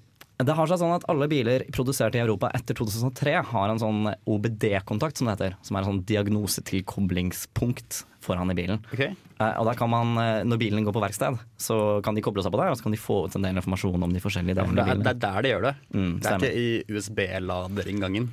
Det 0.45 0.55
har 0.57 0.69
seg 0.69 0.79
sånn 0.81 0.95
at 0.95 1.07
Alle 1.11 1.27
biler 1.31 1.65
produsert 1.73 2.15
i 2.17 2.21
Europa 2.23 2.51
etter 2.57 2.77
2003 2.77 3.35
har 3.51 3.71
en 3.71 3.81
sånn 3.81 4.13
OBD-kontakt, 4.29 5.17
som 5.17 5.27
det 5.27 5.35
heter. 5.37 5.57
Som 5.65 5.75
er 5.75 5.83
en 5.83 5.91
sånn 5.93 6.05
diagnosetilkoblingspunkt 6.09 8.05
foran 8.21 8.51
i 8.53 8.55
bilen. 8.57 8.81
Ok. 8.93 9.01
Eh, 9.41 9.53
og 9.57 9.65
der 9.65 9.77
kan 9.77 9.89
man, 9.89 10.17
eh, 10.17 10.43
Når 10.43 10.57
bilen 10.57 10.85
går 10.85 10.93
på 10.93 11.01
verksted, 11.01 11.39
så 11.57 12.01
kan 12.03 12.15
de 12.15 12.21
koble 12.21 12.43
seg 12.43 12.51
på 12.53 12.59
der, 12.61 12.71
og 12.71 12.77
så 12.77 12.83
kan 12.83 12.91
de 12.91 12.97
få 13.01 13.25
ut 13.25 13.35
en 13.35 13.41
del 13.41 13.57
informasjon 13.57 14.03
om 14.03 14.13
de 14.13 14.21
forskjellige 14.21 14.55
delene 14.55 14.77
i 14.77 14.91
er, 14.91 15.01
det 15.01 15.13
er 15.15 15.21
der 15.25 15.41
de 15.41 15.49
gjør 15.49 15.65
det. 15.69 15.75
Mm, 15.93 16.19
det 16.19 16.29
er 16.29 16.37
ikke 16.37 16.53
i 16.53 16.83
USB-laderinngangen. 16.95 18.29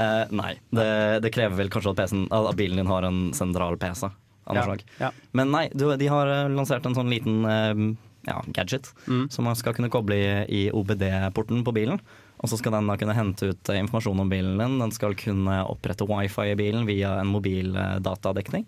uh, 0.00 0.24
nei, 0.42 0.52
det, 0.70 1.22
det 1.24 1.32
krever 1.32 1.56
vel 1.56 1.72
kanskje 1.72 1.94
at, 1.96 2.12
at 2.12 2.56
bilen 2.56 2.82
din 2.82 2.92
har 2.92 3.08
en 3.08 3.32
sentral 3.32 3.78
PC 3.80 4.10
Ja, 4.52 4.76
ja. 5.00 5.10
Men 5.32 5.50
nei, 5.50 5.68
du, 5.72 5.88
de 5.96 6.06
har 6.12 6.28
eh, 6.28 6.50
lansert 6.52 6.84
en 6.84 6.94
sånn 6.96 7.08
liten 7.08 7.44
eh, 7.48 7.78
ja, 8.26 8.40
gadget 8.56 8.92
Mm. 9.06 9.28
som 9.30 9.44
man 9.44 9.56
skal 9.56 9.74
kunne 9.76 9.90
koble 9.92 10.16
i, 10.16 10.28
i 10.48 10.70
OBD-porten 10.72 11.64
på 11.64 11.72
bilen. 11.76 12.00
Og 12.42 12.50
så 12.50 12.58
skal 12.58 12.72
den 12.74 12.88
da 12.90 12.96
kunne 13.00 13.14
hente 13.16 13.52
ut 13.52 13.68
eh, 13.72 13.78
informasjon 13.80 14.20
om 14.20 14.28
bilen 14.28 14.58
din. 14.58 14.78
Den 14.82 14.92
skal 14.92 15.14
kunne 15.16 15.62
opprette 15.70 16.04
wifi 16.08 16.50
i 16.52 16.56
bilen 16.58 16.84
via 16.88 17.14
en 17.20 17.30
mobil 17.30 17.74
eh, 17.76 17.98
datadekning. 18.04 18.66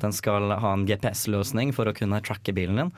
Den 0.00 0.12
skal 0.16 0.52
ha 0.62 0.72
en 0.72 0.86
GPS-løsning 0.88 1.74
for 1.76 1.90
å 1.90 1.94
kunne 1.96 2.20
tracke 2.24 2.54
bilen 2.56 2.76
din. 2.84 2.92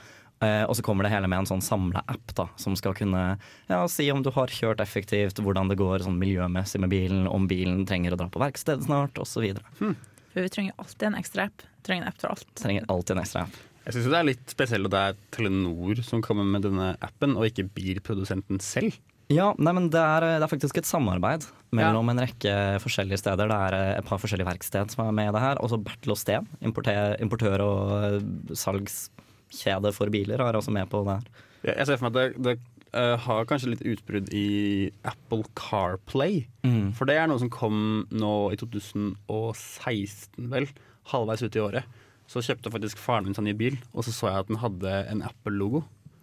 Eh, 0.45 0.63
og 0.65 0.77
så 0.77 0.85
kommer 0.87 1.05
det 1.05 1.11
hele 1.13 1.29
med 1.29 1.43
en 1.43 1.49
sånn 1.51 1.61
samleapp 1.65 2.35
da, 2.39 2.47
som 2.57 2.77
skal 2.79 2.95
kunne 2.97 3.25
ja, 3.69 3.81
si 3.93 4.07
om 4.13 4.23
du 4.25 4.31
har 4.33 4.49
kjørt 4.53 4.81
effektivt, 4.81 5.37
hvordan 5.43 5.69
det 5.69 5.77
går 5.81 6.05
sånn 6.07 6.17
miljømessig 6.21 6.81
med 6.81 6.93
bilen, 6.95 7.27
om 7.29 7.49
bilen 7.51 7.83
trenger 7.89 8.15
å 8.17 8.21
dra 8.23 8.29
på 8.33 8.41
verksted 8.41 8.87
snart 8.87 9.19
osv. 9.21 9.51
For 9.81 10.45
vi 10.45 10.49
trenger 10.53 10.77
alltid 10.79 11.09
en 11.11 11.19
ekstra 11.19 11.49
app. 11.51 11.67
Trenger 11.85 12.07
en 12.07 12.13
app 12.13 12.21
for 12.23 12.33
alt. 12.37 12.47
Trenger 12.61 12.87
alltid 12.93 13.17
en 13.17 13.23
ekstra 13.25 13.43
app. 13.49 13.59
Jeg 13.91 13.97
syns 13.97 14.13
det 14.13 14.19
er 14.21 14.27
litt 14.29 14.53
spesielt 14.53 14.87
at 14.87 14.93
det 14.95 15.01
er 15.03 15.17
Telenor 15.35 15.99
som 16.07 16.21
kommer 16.23 16.47
med 16.47 16.63
denne 16.63 16.93
appen, 17.03 17.35
og 17.35 17.49
ikke 17.49 17.67
bilprodusenten 17.75 18.61
selv. 18.63 18.95
Ja, 19.31 19.49
nei, 19.59 19.73
men 19.75 19.89
det 19.91 19.99
er, 19.99 20.27
det 20.39 20.47
er 20.47 20.51
faktisk 20.51 20.79
et 20.79 20.87
samarbeid 20.87 21.45
mellom 21.75 22.09
en 22.11 22.23
rekke 22.23 22.55
forskjellige 22.83 23.19
steder. 23.19 23.51
Det 23.51 23.59
er 23.67 23.77
eh, 23.79 23.91
et 23.99 24.07
par 24.07 24.23
forskjellige 24.23 24.47
verksted 24.47 24.95
som 24.95 25.05
er 25.05 25.15
med 25.15 25.31
i 25.31 25.35
det 25.35 25.43
her. 25.43 25.59
Også 25.63 25.79
Bertel 25.83 26.15
og 26.15 26.19
Steen, 26.19 26.47
importør 26.63 27.67
og 27.67 27.93
eh, 27.99 28.17
salgskjede 28.59 29.95
for 29.95 30.11
biler, 30.15 30.43
er 30.43 30.59
også 30.59 30.75
med 30.75 30.91
på 30.91 31.03
det 31.07 31.19
her. 31.19 31.47
Jeg 31.73 31.87
ser 31.91 31.99
for 31.99 32.09
meg 32.09 32.15
at 32.15 32.21
det, 32.39 32.45
det 32.47 32.61
Uh, 32.91 33.15
har 33.23 33.45
kanskje 33.47 33.69
litt 33.71 33.85
utbrudd 33.87 34.33
i 34.35 34.91
Apple 35.07 35.45
CarPlay. 35.55 36.41
Mm. 36.67 36.89
For 36.99 37.07
det 37.07 37.21
er 37.21 37.29
noe 37.31 37.39
som 37.39 37.47
kom 37.55 38.01
nå 38.11 38.33
i 38.51 38.59
2016, 38.59 40.49
vel. 40.51 40.67
Halvveis 41.13 41.45
ut 41.47 41.55
i 41.55 41.63
året. 41.63 42.00
Så 42.31 42.43
kjøpte 42.47 42.71
faktisk 42.71 43.01
faren 43.03 43.27
min 43.27 43.35
seg 43.35 43.49
ny 43.49 43.55
bil, 43.59 43.79
og 43.91 44.05
så 44.07 44.13
så 44.15 44.29
jeg 44.31 44.45
at 44.45 44.51
den 44.53 44.61
hadde 44.63 44.93
en 45.11 45.25
Apple-logo. 45.27 45.81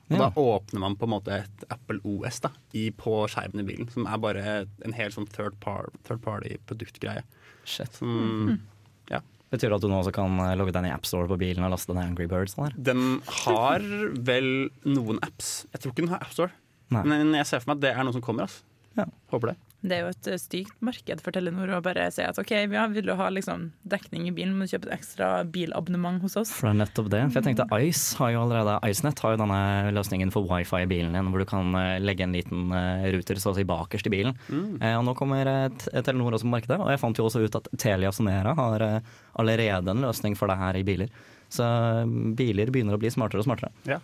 Og 0.07 0.15
Ja. 0.15 0.29
da 0.29 0.29
åpner 0.39 0.79
man 0.79 0.95
på 0.95 1.03
en 1.03 1.11
måte 1.11 1.33
et 1.35 1.63
Apple 1.69 1.99
OS 2.07 2.39
da, 2.45 2.49
i, 2.71 2.85
på 2.95 3.25
skjermen 3.27 3.59
i 3.59 3.67
bilen, 3.67 3.89
som 3.91 4.05
er 4.07 4.21
bare 4.23 4.43
en 4.87 4.93
helt 4.95 5.13
sånn 5.17 5.27
third, 5.27 5.57
par, 5.59 5.89
third 6.07 6.21
party 6.23 6.55
produktgreie. 6.65 7.25
Shit. 7.67 7.91
Som, 7.99 8.53
ja. 9.11 9.19
Betyr 9.51 9.67
det 9.67 9.75
at 9.75 9.83
du 9.83 9.89
nå 9.91 9.99
også 9.99 10.13
kan 10.15 10.39
eh, 10.45 10.53
logge 10.55 10.71
deg 10.71 10.85
inn 10.85 10.89
i 10.93 10.95
AppStore 10.95 11.27
på 11.27 11.37
bilen 11.43 11.67
og 11.67 11.73
laste 11.75 11.91
ned 11.91 12.05
Angry 12.05 12.25
Birds? 12.31 12.55
Sånn? 12.55 12.71
Den 12.79 13.19
har 13.43 13.83
vel 14.31 14.69
noen 14.87 15.19
apps. 15.27 15.65
Jeg 15.75 15.81
tror 15.83 15.91
ikke 15.91 16.05
den 16.05 16.13
har 16.15 16.23
AppStore, 16.23 16.51
men 16.95 17.35
jeg 17.35 17.45
ser 17.51 17.59
for 17.59 17.73
meg 17.73 17.81
at 17.81 17.83
det 17.89 17.91
er 17.97 18.07
noe 18.07 18.15
som 18.15 18.23
kommer. 18.23 18.47
Altså. 18.47 18.63
Ja. 18.97 19.07
Håper 19.31 19.53
det. 19.53 19.57
Det 19.87 19.93
er 19.93 20.07
jo 20.07 20.09
et 20.09 20.27
eh, 20.31 20.39
stygt 20.41 20.79
marked 20.81 21.19
for 21.21 21.35
Telenor 21.35 21.69
å 21.77 21.79
bare 21.85 22.07
si 22.13 22.23
at 22.25 22.39
OK, 22.41 22.51
ja, 22.73 22.85
vil 22.89 23.05
du 23.05 23.13
ha 23.19 23.27
liksom 23.29 23.67
dekning 23.87 24.25
i 24.25 24.33
bilen, 24.33 24.55
må 24.57 24.65
du 24.65 24.71
kjøpe 24.71 24.89
et 24.89 24.95
ekstra 24.97 25.27
bilabonnement 25.53 26.23
hos 26.23 26.37
oss. 26.41 26.53
For 26.55 26.67
det 26.67 26.73
er 26.73 26.79
nettopp 26.81 27.11
det. 27.13 27.21
For 27.29 27.39
jeg 27.39 27.47
tenkte 27.51 27.67
Ice 27.85 28.17
har 28.17 28.33
jo 28.33 28.41
allerede 28.47 28.79
IceNet 28.89 29.21
har 29.21 29.35
jo 29.35 29.41
denne 29.43 29.59
løsningen 29.93 30.33
for 30.33 30.49
wifi 30.49 30.81
i 30.81 30.89
bilen 30.89 31.13
din, 31.13 31.29
hvor 31.29 31.43
du 31.43 31.49
kan 31.49 31.77
eh, 31.77 31.99
legge 32.01 32.25
en 32.25 32.33
liten 32.33 32.73
eh, 32.73 33.05
ruter 33.13 33.41
så 33.43 33.53
å 33.53 33.59
si 33.59 33.67
bakerst 33.69 34.09
i 34.09 34.15
bilen. 34.15 34.33
Eh, 34.49 34.97
og 34.97 35.05
nå 35.05 35.13
kommer 35.19 35.53
Telenor 35.93 36.39
også 36.39 36.49
på 36.49 36.55
markedet, 36.57 36.81
og 36.81 36.89
jeg 36.91 37.03
fant 37.03 37.21
jo 37.21 37.29
også 37.29 37.45
ut 37.45 37.61
at 37.61 37.71
Telia 37.77 38.11
Sonera 38.15 38.57
har 38.57 38.89
allerede 39.37 39.93
en 39.93 40.05
løsning 40.07 40.35
for 40.39 40.49
det 40.49 40.57
her 40.57 40.81
i 40.81 40.85
biler. 40.87 41.13
Så 41.53 41.63
biler 42.35 42.73
begynner 42.73 42.97
å 42.97 43.01
bli 43.01 43.13
smartere 43.13 43.45
og 43.45 43.47
smartere. 43.47 43.71
Ja. 43.87 44.01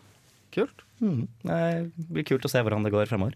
Kult. 0.53 0.85
Mm. 1.01 1.25
Det 1.41 1.61
blir 2.13 2.25
kult 2.29 2.45
å 2.45 2.51
se 2.51 2.61
hvordan 2.61 2.85
det 2.85 2.93
går 2.93 3.09
fremover. 3.09 3.33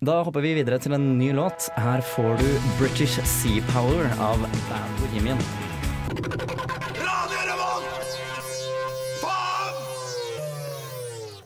Da 0.00 0.22
hopper 0.24 0.40
vi 0.40 0.54
videre 0.56 0.78
til 0.80 0.94
en 0.96 1.02
ny 1.18 1.26
låt. 1.36 1.66
Her 1.76 2.00
får 2.00 2.38
du 2.40 2.46
British 2.78 3.20
Sea 3.28 3.60
Power 3.68 4.06
av 4.16 4.40
Bad 4.70 4.94
Bohemian. 4.96 5.42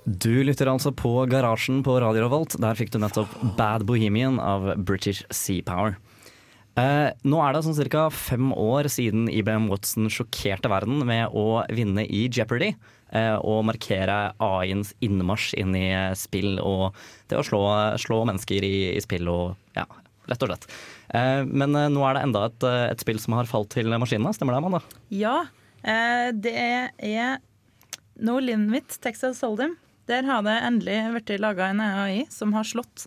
Du 0.06 0.44
lytter 0.46 0.70
altså 0.70 0.92
på 0.94 1.16
Garasjen 1.26 1.82
på 1.82 1.98
Radio 1.98 2.28
Revolt. 2.28 2.54
Der 2.62 2.78
fikk 2.78 2.94
du 2.94 3.00
nettopp 3.02 3.34
Bad 3.58 3.88
Bohemian 3.90 4.38
av 4.38 4.70
British 4.78 5.26
Sea 5.34 5.66
Power. 5.66 5.98
Eh, 6.74 7.08
nå 7.22 7.38
er 7.38 7.54
det 7.54 7.62
sånn 7.62 7.90
ca. 7.92 8.08
fem 8.10 8.50
år 8.50 8.88
siden 8.90 9.28
IBM 9.30 9.68
Watson 9.70 10.08
sjokkerte 10.10 10.70
verden 10.72 11.04
med 11.06 11.30
å 11.30 11.62
vinne 11.70 12.02
i 12.02 12.26
Jeopardy. 12.26 12.72
Eh, 13.14 13.36
og 13.38 13.62
markere 13.68 14.34
AI-ens 14.42 14.90
innmarsj 15.04 15.52
inn 15.62 15.76
i 15.78 15.86
spill 16.18 16.58
og 16.58 16.96
det 17.30 17.38
å 17.38 17.44
slå, 17.46 17.62
slå 18.02 18.24
mennesker 18.26 18.66
i, 18.66 18.74
i 18.96 19.02
spill 19.04 19.30
og 19.30 19.76
ja, 19.78 19.86
rett 20.26 20.42
og 20.42 20.50
slett. 20.50 20.66
Eh, 21.14 21.46
men 21.46 21.78
eh, 21.78 21.90
nå 21.94 22.02
er 22.08 22.18
det 22.18 22.26
enda 22.26 22.48
et, 22.50 22.66
eh, 22.66 22.88
et 22.90 23.06
spill 23.06 23.22
som 23.22 23.38
har 23.38 23.50
falt 23.50 23.70
til 23.76 23.94
maskinene, 23.94 24.34
stemmer 24.34 24.56
det, 24.56 24.64
Amanda? 24.64 24.82
Ja, 25.14 25.44
eh, 25.86 26.32
det 26.34 26.56
er 26.58 27.38
No 28.18 28.40
Limit 28.42 28.98
Texas 29.04 29.44
Hold'em. 29.46 29.78
Der 30.10 30.26
har 30.26 30.42
det 30.44 30.58
endelig 30.66 30.98
blitt 31.14 31.38
laga 31.40 31.70
en 31.70 31.84
AI 31.84 32.24
som 32.34 32.50
har 32.56 32.66
slått 32.66 33.06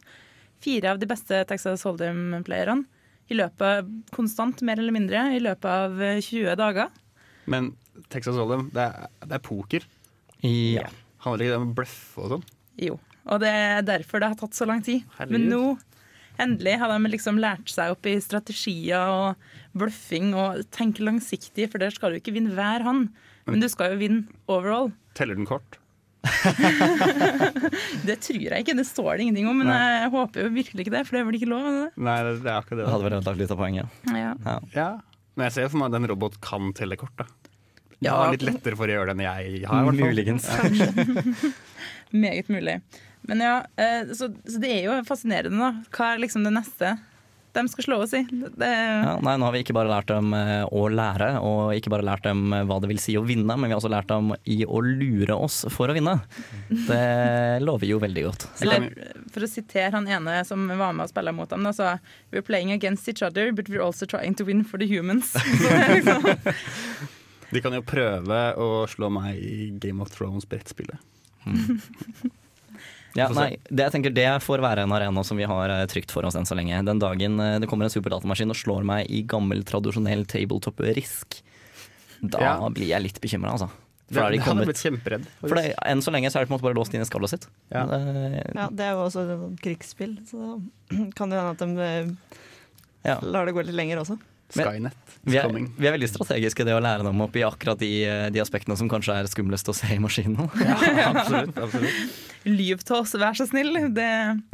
fire 0.64 0.96
av 0.96 1.04
de 1.04 1.10
beste 1.10 1.44
Texas 1.52 1.84
Hold'em-playerne 1.84 2.88
i 3.30 3.36
løpet 3.38 3.90
konstant, 4.16 4.62
mer 4.64 4.80
eller 4.80 4.96
mindre, 4.96 5.26
i 5.36 5.42
løpet 5.44 5.68
av 5.72 6.02
eh, 6.02 6.20
20 6.24 6.56
dager. 6.60 6.90
Men 7.48 7.74
Texas 8.14 8.36
Hold'em, 8.40 8.70
det, 8.76 8.86
er- 8.88 9.10
det 9.28 9.38
er 9.40 9.44
poker. 9.44 9.86
Ja. 10.46 10.88
Handler 11.26 11.44
ikke 11.48 11.54
det 11.56 11.62
om 11.62 11.74
bløff 11.76 12.00
og 12.22 12.32
sånn? 12.36 12.44
Jo. 12.80 13.00
Og 13.28 13.42
det 13.44 13.50
er 13.52 13.82
derfor 13.84 14.22
det 14.24 14.30
har 14.32 14.40
tatt 14.40 14.56
så 14.56 14.68
lang 14.70 14.84
tid. 14.86 15.04
Herregud. 15.18 15.34
Men 15.34 15.48
nå, 15.52 15.62
endelig, 16.40 16.76
har 16.80 16.94
de 16.94 17.10
liksom 17.12 17.40
lært 17.42 17.72
seg 17.74 17.92
opp 17.96 18.06
i 18.08 18.14
strategier 18.24 19.10
og 19.12 19.50
bløffing 19.78 20.30
og 20.38 20.62
tenke 20.76 21.04
langsiktig, 21.04 21.68
for 21.72 21.82
der 21.84 21.92
skal 21.96 22.14
du 22.14 22.22
ikke 22.22 22.36
vinne 22.38 22.54
hver 22.56 22.86
hånd. 22.86 23.10
Men 23.48 23.64
du 23.64 23.68
skal 23.72 23.96
jo 23.96 24.00
vinne 24.04 24.28
overall. 24.52 24.92
Teller 25.18 25.36
den 25.40 25.48
kort? 25.50 25.80
Det 28.08 28.16
tror 28.24 28.40
jeg 28.48 28.64
ikke, 28.64 28.76
det 28.78 28.86
står 28.88 29.18
det 29.18 29.26
ingenting 29.28 29.48
om, 29.50 29.58
men 29.62 29.70
Nei. 29.72 29.78
jeg 30.04 30.12
håper 30.14 30.46
jo 30.46 30.52
virkelig 30.56 30.86
ikke 30.86 30.94
det, 30.96 31.04
for 31.08 31.18
det 31.18 31.22
er 31.22 31.28
vel 31.30 31.38
ikke 31.40 31.50
lov? 31.52 31.68
det? 31.68 31.90
Nei, 32.08 32.18
det, 32.28 32.34
det 32.46 32.52
er 32.52 32.58
akkurat 32.62 32.78
Det 32.80 32.86
det. 32.86 32.92
hadde 32.94 33.08
vel 33.08 33.18
ødelagt 33.20 33.42
litt 33.42 33.54
av 33.56 33.62
poenget. 33.62 34.00
Ja. 34.14 34.32
Ja. 34.46 34.56
Ja. 34.76 34.88
Men 35.38 35.48
jeg 35.50 35.56
ser 35.58 35.70
for 35.74 35.82
meg 35.82 35.92
at 35.94 36.00
en 36.02 36.10
robot 36.14 36.40
kan 36.44 36.72
telle 36.78 36.98
kort. 37.00 37.14
da. 37.20 37.28
Ja. 38.04 38.14
har 38.20 38.34
litt 38.36 38.46
lettere 38.46 38.78
for 38.78 38.86
å 38.90 38.94
gjøre 38.94 39.10
det 39.10 39.16
enn 39.18 39.26
jeg 39.26 39.66
har. 39.70 39.88
i. 39.90 40.02
Muligens. 40.06 40.46
Meget 42.14 42.50
mulig. 42.54 42.78
Men 43.28 43.42
ja, 43.44 43.56
eh, 43.76 44.12
så, 44.16 44.30
så 44.48 44.60
det 44.62 44.70
er 44.72 44.84
jo 44.86 44.98
fascinerende, 45.08 45.58
da. 45.58 45.72
Hva 45.98 46.14
er 46.14 46.22
liksom 46.24 46.46
det 46.46 46.54
neste 46.56 46.94
de 47.58 47.72
skal 47.72 47.86
slå 47.88 47.98
oss 48.06 48.14
i? 48.18 48.22
Det, 48.30 48.70
Ja, 48.70 49.16
nei, 49.24 49.34
nå 49.40 49.48
har 49.48 49.56
vi 49.56 49.62
ikke 49.66 49.76
bare 49.78 49.92
lært 49.92 50.10
dem 50.12 50.32
eh, 50.38 50.64
å 50.66 50.86
lære, 50.92 51.30
og 51.44 51.74
ikke 51.78 51.92
bare 51.94 52.06
lært 52.08 52.26
dem 52.28 52.54
eh, 52.56 52.64
hva 52.70 52.78
det 52.84 52.90
vil 52.92 53.02
si 53.02 53.18
å 53.20 53.24
vinne, 53.28 53.58
men 53.58 53.68
vi 53.68 53.76
har 53.76 53.82
også 53.82 53.92
lært 53.92 54.10
dem 54.12 54.32
i 54.46 54.62
å 54.66 54.82
lure 54.86 55.36
oss 55.36 55.64
for 55.74 55.92
å 55.92 55.98
vinne. 55.98 56.18
Det 56.70 57.02
lover 57.68 57.90
jo 57.90 58.00
veldig 58.04 58.26
godt. 58.30 58.48
Eller 58.66 58.90
for 59.34 59.46
å 59.46 59.52
sitere 59.52 59.92
han 59.96 60.08
ene 60.08 60.40
som 60.48 60.66
var 60.70 60.96
med 60.96 61.08
og 61.08 61.12
spilla 61.14 61.36
mot 61.36 61.50
dem, 61.52 61.66
da, 61.68 61.74
sa 61.76 61.98
We're 62.32 62.46
playing 62.46 62.72
against 62.72 63.08
each 63.10 63.22
other, 63.24 63.52
but 63.52 63.70
we're 63.70 63.84
also 63.84 64.06
trying 64.06 64.36
to 64.36 64.46
win 64.48 64.64
for 64.64 64.78
the 64.78 64.88
humans. 64.88 65.32
Så 65.34 65.70
det 65.70 66.02
liksom, 66.02 66.28
De 67.50 67.62
kan 67.64 67.76
jo 67.78 67.84
prøve 67.88 68.42
å 68.60 68.84
slå 68.92 69.10
meg 69.14 69.38
i 69.40 69.70
Game 69.80 70.04
of 70.04 70.12
Thrones-brettspillet. 70.12 71.00
Ja, 73.18 73.28
nei, 73.34 73.48
det, 73.70 73.88
jeg 73.88 73.94
tenker 73.96 74.14
det 74.14 74.28
får 74.46 74.62
være 74.62 74.84
en 74.86 74.94
arena 74.94 75.24
som 75.26 75.40
vi 75.40 75.48
har 75.50 75.74
eh, 75.74 75.86
trygt 75.90 76.14
for 76.14 76.28
oss 76.28 76.38
enn 76.38 76.46
så 76.46 76.56
lenge. 76.58 76.78
Den 76.86 77.02
dagen 77.02 77.40
eh, 77.42 77.56
det 77.64 77.70
kommer 77.72 77.88
en 77.90 77.94
superdatamaskin 77.94 78.54
og 78.54 78.60
slår 78.60 78.86
meg 78.88 79.10
i 79.10 79.24
gammel, 79.28 79.64
tradisjonell 79.68 80.24
tabletop-risk, 80.30 81.42
da 82.22 82.42
Ja. 82.46 82.54
blir 82.70 82.88
jeg 82.94 83.02
litt 83.08 83.20
bekymra, 83.24 83.56
altså. 83.58 83.70
Det, 84.08 84.16
For 84.16 84.22
da 84.22 84.24
har 84.24 84.32
de 84.32 84.38
det 84.38 84.46
hadde 84.48 84.66
blitt 84.70 84.80
kjemperedd. 84.86 85.24
For 85.42 85.56
det, 85.60 85.66
enn 85.84 86.00
så 86.06 86.14
lenge 86.16 86.30
så 86.32 86.40
er 86.40 86.46
det 86.46 86.48
på 86.48 86.54
en 86.54 86.58
måte 86.60 86.68
bare 86.70 86.78
låst 86.78 86.94
inn 86.96 87.02
i 87.04 87.08
skallet 87.10 87.34
sitt. 87.34 87.48
Ja. 87.74 87.82
Det, 87.90 88.00
Ja, 88.56 88.68
det 88.72 88.86
er 88.86 88.94
jo 88.96 89.02
også 89.04 89.26
et 89.34 89.60
krigsspill, 89.66 90.14
så 90.30 90.62
kan 91.18 91.34
det 91.34 91.42
hende 91.42 91.52
at 91.52 91.60
de 91.60 91.68
eh, 91.84 92.40
ja. 93.04 93.18
lar 93.22 93.46
det 93.50 93.58
gå 93.58 93.66
litt 93.68 93.76
lenger 93.76 94.00
også. 94.06 94.16
Skynet 94.54 94.94
Vi 95.28 95.34
is 95.34 95.42
er, 95.42 95.48
coming. 95.50 95.66
vi 95.76 95.88
er 95.90 95.92
veldig 95.98 96.08
strategiske 96.08 96.64
i 96.64 96.66
det 96.70 96.76
å 96.78 96.80
lære 96.80 97.04
dem 97.04 97.20
opp 97.26 97.36
i 97.36 97.42
akkurat 97.44 97.80
de, 97.82 97.90
de 98.32 98.40
aspektene 98.40 98.78
som 98.80 98.88
kanskje 98.88 99.18
er 99.20 99.28
skumlest 99.28 99.68
å 99.68 99.74
se 99.76 99.90
i 99.92 99.98
maskinen. 100.00 100.48
absolutt, 100.48 101.58
absolutt. 101.60 102.24
Lyv 102.48 102.80
til 102.88 102.96
oss, 102.96 103.12
vær 103.20 103.36
så 103.36 103.44
snill. 103.50 103.74
Det, 103.92 104.06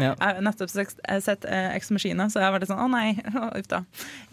Ja. 0.01 0.15
Har 0.17 0.39
nettopp 0.41 0.71
sett, 0.73 0.95
jeg 0.97 1.13
har 1.13 1.21
sett 1.21 1.45
eh, 1.45 1.75
Ex 1.75 1.91
Machina, 1.93 2.25
så 2.33 2.41
jeg 2.41 2.47
har 2.49 2.55
vært 2.55 2.65
sånn 2.71 2.81
Å 2.81 2.87
nei, 2.89 3.11
uff 3.59 3.69
da. 3.69 3.83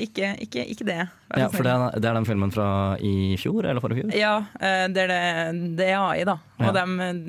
Ikke, 0.01 0.33
ikke, 0.47 0.65
ikke 0.73 0.87
det. 0.89 0.99
Ja, 1.37 1.51
for 1.53 1.67
det 1.69 1.75
er, 1.77 2.01
det 2.01 2.09
er 2.09 2.17
den 2.17 2.29
filmen 2.31 2.55
fra 2.55 2.71
i 3.05 3.37
fjor, 3.41 3.69
eller 3.69 3.85
forrige 3.85 4.07
fjor? 4.07 4.17
Ja, 4.17 4.33
eh, 4.65 4.87
det 4.89 5.05
er, 5.05 5.13
det, 5.13 5.77
det 5.77 5.91
er 5.93 6.01
AI, 6.01 6.25
da. 6.25 6.39
Og 6.57 6.71
Ja. 6.71 6.73
de 6.81 7.11
eh, 7.11 7.25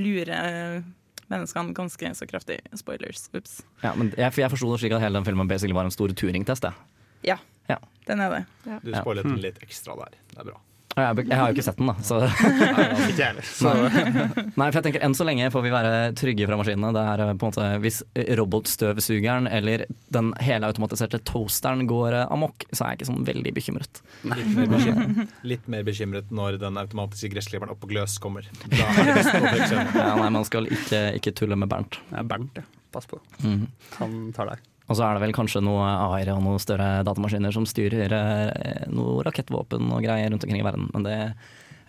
lurer 0.00 0.82
menneskene 1.28 1.76
ganske 1.76 2.14
så 2.16 2.26
kraftig. 2.28 2.62
Spoilers. 2.80 3.26
Ups. 3.36 3.58
Ja, 3.84 3.92
men 3.96 4.14
jeg, 4.16 4.32
jeg 4.40 4.50
forsto 4.52 4.72
det 4.72 4.80
slik 4.82 4.96
at 4.96 5.04
hele 5.04 5.20
den 5.20 5.28
filmen 5.28 5.48
basically 5.50 5.76
var 5.76 5.84
en 5.88 5.92
stor 5.94 6.12
Turing-test. 6.16 6.66
Ja, 7.24 7.36
Ja. 7.70 7.78
den 8.06 8.20
er 8.20 8.30
det. 8.38 8.44
Du 8.84 8.90
Ja. 8.92 9.00
spoilet 9.00 9.24
den 9.24 9.40
litt 9.40 9.58
ekstra 9.64 9.96
der. 9.96 10.12
Det 10.34 10.40
er 10.44 10.50
bra. 10.52 10.60
Jeg, 10.94 11.26
har 11.34 11.48
jo 11.50 11.54
ikke 11.56 11.62
sett 11.66 11.78
den, 11.80 11.88
da. 11.90 11.94
Så. 12.06 12.20
Nei, 14.60 14.66
for 14.70 14.76
jeg 14.78 14.84
tenker 14.86 15.02
enn 15.02 15.16
så 15.18 15.24
lenge 15.26 15.48
får 15.50 15.64
vi 15.64 15.72
være 15.74 15.94
trygge 16.14 16.46
fra 16.46 16.54
maskinene. 16.60 16.92
Det 16.94 17.02
er 17.02 17.22
eh, 17.24 17.32
på 17.34 17.48
en 17.48 17.50
måte 17.50 17.64
Hvis 17.82 17.98
robotstøvsugeren 18.38 19.48
eller 19.50 19.82
den 20.14 20.28
helautomatiserte 20.38 21.18
toasteren 21.26 21.82
går 21.90 22.14
eh, 22.20 22.28
amok, 22.30 22.62
så 22.70 22.84
er 22.86 22.92
jeg 22.94 23.00
ikke 23.00 23.08
sånn 23.10 23.26
veldig 23.26 23.54
bekymret. 23.56 23.98
Litt 24.22 24.52
mer, 24.54 24.70
bekymret, 24.70 25.34
litt 25.54 25.66
mer 25.74 25.82
bekymret 25.90 26.30
når 26.30 26.60
den 26.62 26.78
automatiske 26.84 27.32
gressklipperen 27.34 27.74
oppå 27.74 27.90
gløs 27.90 28.14
kommer. 28.22 28.46
Da 28.70 28.86
er 28.86 29.10
det 29.10 29.16
best. 29.18 29.74
Ja, 29.98 30.12
nei, 30.20 30.30
man 30.30 30.46
skal 30.46 30.70
ikke, 30.70 31.02
ikke 31.18 31.34
tulle 31.42 31.58
med 31.58 31.72
Bernt. 31.74 31.98
er 32.14 32.22
Bernt, 32.30 32.62
ja. 32.62 32.68
Pass 32.94 33.10
på. 33.10 33.18
Mm. 33.42 33.64
Han 33.98 34.14
tar 34.36 34.52
deg. 34.52 34.62
Og 34.84 34.98
så 34.98 35.06
er 35.06 35.16
det 35.16 35.24
vel 35.24 35.34
kanskje 35.36 35.62
noe 35.64 35.84
AI 35.88 36.24
og 36.28 36.42
noen 36.44 36.60
større 36.60 37.02
datamaskiner 37.06 37.54
som 37.54 37.66
styrer 37.68 38.12
eh, 38.12 38.86
noe 38.92 39.24
rakettvåpen 39.24 39.92
og 39.94 40.04
greier 40.04 40.28
rundt 40.32 40.44
omkring 40.44 40.60
i 40.60 40.66
verden. 40.66 40.90
Men 40.92 41.06
det 41.06 41.16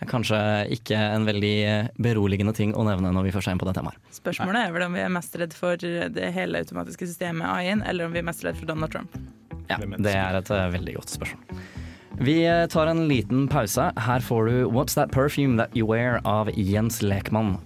er 0.00 0.10
kanskje 0.10 0.38
ikke 0.76 0.96
en 0.96 1.28
veldig 1.28 1.56
beroligende 2.02 2.54
ting 2.56 2.74
å 2.76 2.84
nevne 2.88 3.12
når 3.12 3.28
vi 3.28 3.34
først 3.36 3.50
er 3.50 3.56
inne 3.56 3.64
på 3.64 3.68
det 3.68 3.76
temaet. 3.78 4.00
Spørsmålet 4.16 4.68
er 4.68 4.76
vel 4.76 4.86
om 4.88 4.96
vi 4.96 5.04
er 5.04 5.12
mest 5.12 5.36
redd 5.40 5.56
for 5.56 5.80
det 5.80 6.32
hele 6.36 6.64
automatiske 6.64 7.08
systemet 7.12 7.48
AI-en, 7.48 7.84
eller 7.84 8.08
om 8.08 8.16
vi 8.16 8.22
er 8.24 8.28
mest 8.28 8.44
redd 8.46 8.56
for 8.60 8.68
Donald 8.68 8.92
Trump. 8.92 9.16
Ja, 9.68 9.80
det 9.82 10.14
er 10.14 10.40
et 10.40 10.52
eh, 10.54 10.68
veldig 10.76 10.96
godt 11.00 11.12
spørsmål. 11.16 11.64
Vi 12.24 12.38
eh, 12.48 12.64
tar 12.72 12.88
en 12.88 13.06
liten 13.10 13.44
pause. 13.48 13.90
Her 14.00 14.24
får 14.24 14.48
du 14.48 14.54
What's 14.72 14.96
That 14.96 15.12
Perfume 15.12 15.58
That 15.60 15.76
You 15.76 15.88
Wear 15.90 16.22
av 16.24 16.48
Jens 16.56 17.02
Lekmann. 17.04 17.58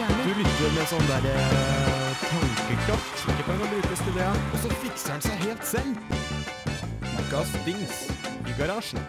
300. 0.00 0.24
Du 0.24 0.32
lytter 0.38 0.70
med 0.72 0.86
sånn 0.88 1.08
der 1.10 1.26
eh, 1.28 2.20
tankekraft. 2.22 3.24
Ikke 3.34 3.44
kan 3.44 3.58
brukes 3.66 4.00
til 4.06 4.14
det. 4.16 4.28
Og 4.30 4.62
så 4.62 4.70
fikser 4.80 5.12
han 5.12 5.24
seg 5.26 5.42
helt 5.44 5.66
selv. 5.68 6.14
Ukas 7.18 7.52
dings 7.66 7.98
i 8.48 8.54
garasjen. 8.56 9.02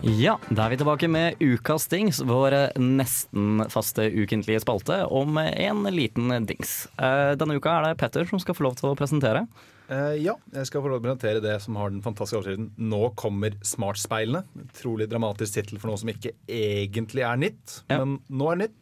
Ja, 0.00 0.38
da 0.48 0.64
er 0.64 0.72
vi 0.72 0.78
tilbake 0.80 1.10
med 1.12 1.38
Ukas 1.44 1.86
dings, 1.92 2.18
vår 2.26 2.56
eh, 2.56 2.80
nesten 2.82 3.62
faste 3.70 4.08
ukentlige 4.10 4.64
spalte 4.64 5.04
om 5.06 5.38
en 5.38 5.86
liten 5.94 6.34
dings. 6.50 6.88
Eh, 6.98 7.36
Denne 7.38 7.60
uka 7.60 7.76
er 7.76 7.90
det 7.92 8.00
Petter 8.02 8.26
som 8.26 8.42
skal 8.42 8.58
få 8.58 8.66
lov 8.66 8.80
til 8.80 8.90
å 8.90 8.96
presentere. 8.98 9.44
Uh, 9.90 10.14
ja, 10.22 10.36
jeg 10.54 10.66
skal 10.68 10.82
få 10.82 10.90
lov 10.90 11.00
til 11.00 11.10
å 11.10 11.12
presentere 11.12 11.42
det 11.42 11.56
som 11.62 11.74
har 11.78 11.90
den 11.90 12.02
fantastiske 12.02 12.38
overskriften 12.38 12.68
'Nå 12.78 13.14
kommer 13.18 13.54
smartspeilene'. 13.66 14.46
Utrolig 14.66 15.08
dramatisk 15.10 15.58
tittel 15.58 15.78
for 15.82 15.90
noe 15.90 15.98
som 15.98 16.10
ikke 16.10 16.34
egentlig 16.46 17.26
er 17.26 17.38
nytt, 17.38 17.82
Ja. 17.90 17.98
men 18.04 18.20
nå 18.30 18.52
er 18.52 18.64
nytt. 18.66 18.78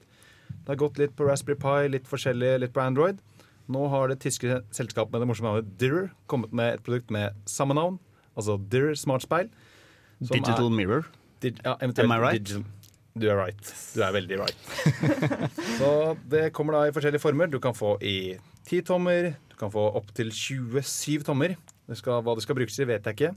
Det 0.69 0.75
har 0.75 0.81
gått 0.83 0.99
litt 1.01 1.15
på 1.17 1.25
Raspberry 1.25 1.57
Pi, 1.57 1.89
litt 1.89 2.09
forskjellig, 2.11 2.59
litt 2.61 2.75
på 2.77 2.83
Android. 2.85 3.23
Nå 3.73 3.87
har 3.89 4.11
det 4.13 4.19
tyske 4.21 4.59
selskapet 4.77 5.15
med 5.15 5.23
det 5.25 5.29
morsomme 5.31 5.49
navnet 5.55 5.71
Dirr 5.81 6.11
kommet 6.29 6.53
med 6.53 6.75
et 6.77 6.83
produkt 6.85 7.09
med 7.13 7.33
samme 7.49 7.73
navn, 7.77 7.97
altså 8.37 8.59
Dirr 8.69 8.93
smartspeil. 9.01 9.49
Digital 10.21 10.67
er- 10.69 10.77
Mirror. 10.77 11.07
Dig- 11.41 11.57
ja, 11.65 11.73
Am 11.81 11.93
I 12.13 12.19
right? 12.21 12.45
digital. 12.45 12.65
Du 13.19 13.27
er 13.33 13.37
right. 13.41 13.73
Du 13.97 14.03
er 14.05 14.13
veldig 14.13 14.39
right. 14.39 14.61
Så 15.79 16.17
det 16.29 16.53
kommer 16.53 16.77
da 16.77 16.85
i 16.89 16.93
forskjellige 16.93 17.21
former. 17.25 17.49
Du 17.51 17.59
kan 17.65 17.73
få 17.75 17.97
i 18.05 18.37
10 18.69 18.83
tommer, 18.93 19.33
du 19.49 19.57
kan 19.57 19.73
få 19.73 19.89
opptil 19.97 20.31
27 20.31 21.25
tommer. 21.27 21.57
Det 21.89 21.97
skal, 21.97 22.21
hva 22.23 22.35
det 22.37 22.45
skal 22.45 22.55
brukes 22.61 22.77
til, 22.77 22.87
vet 22.93 23.09
jeg 23.09 23.17
ikke. 23.17 23.33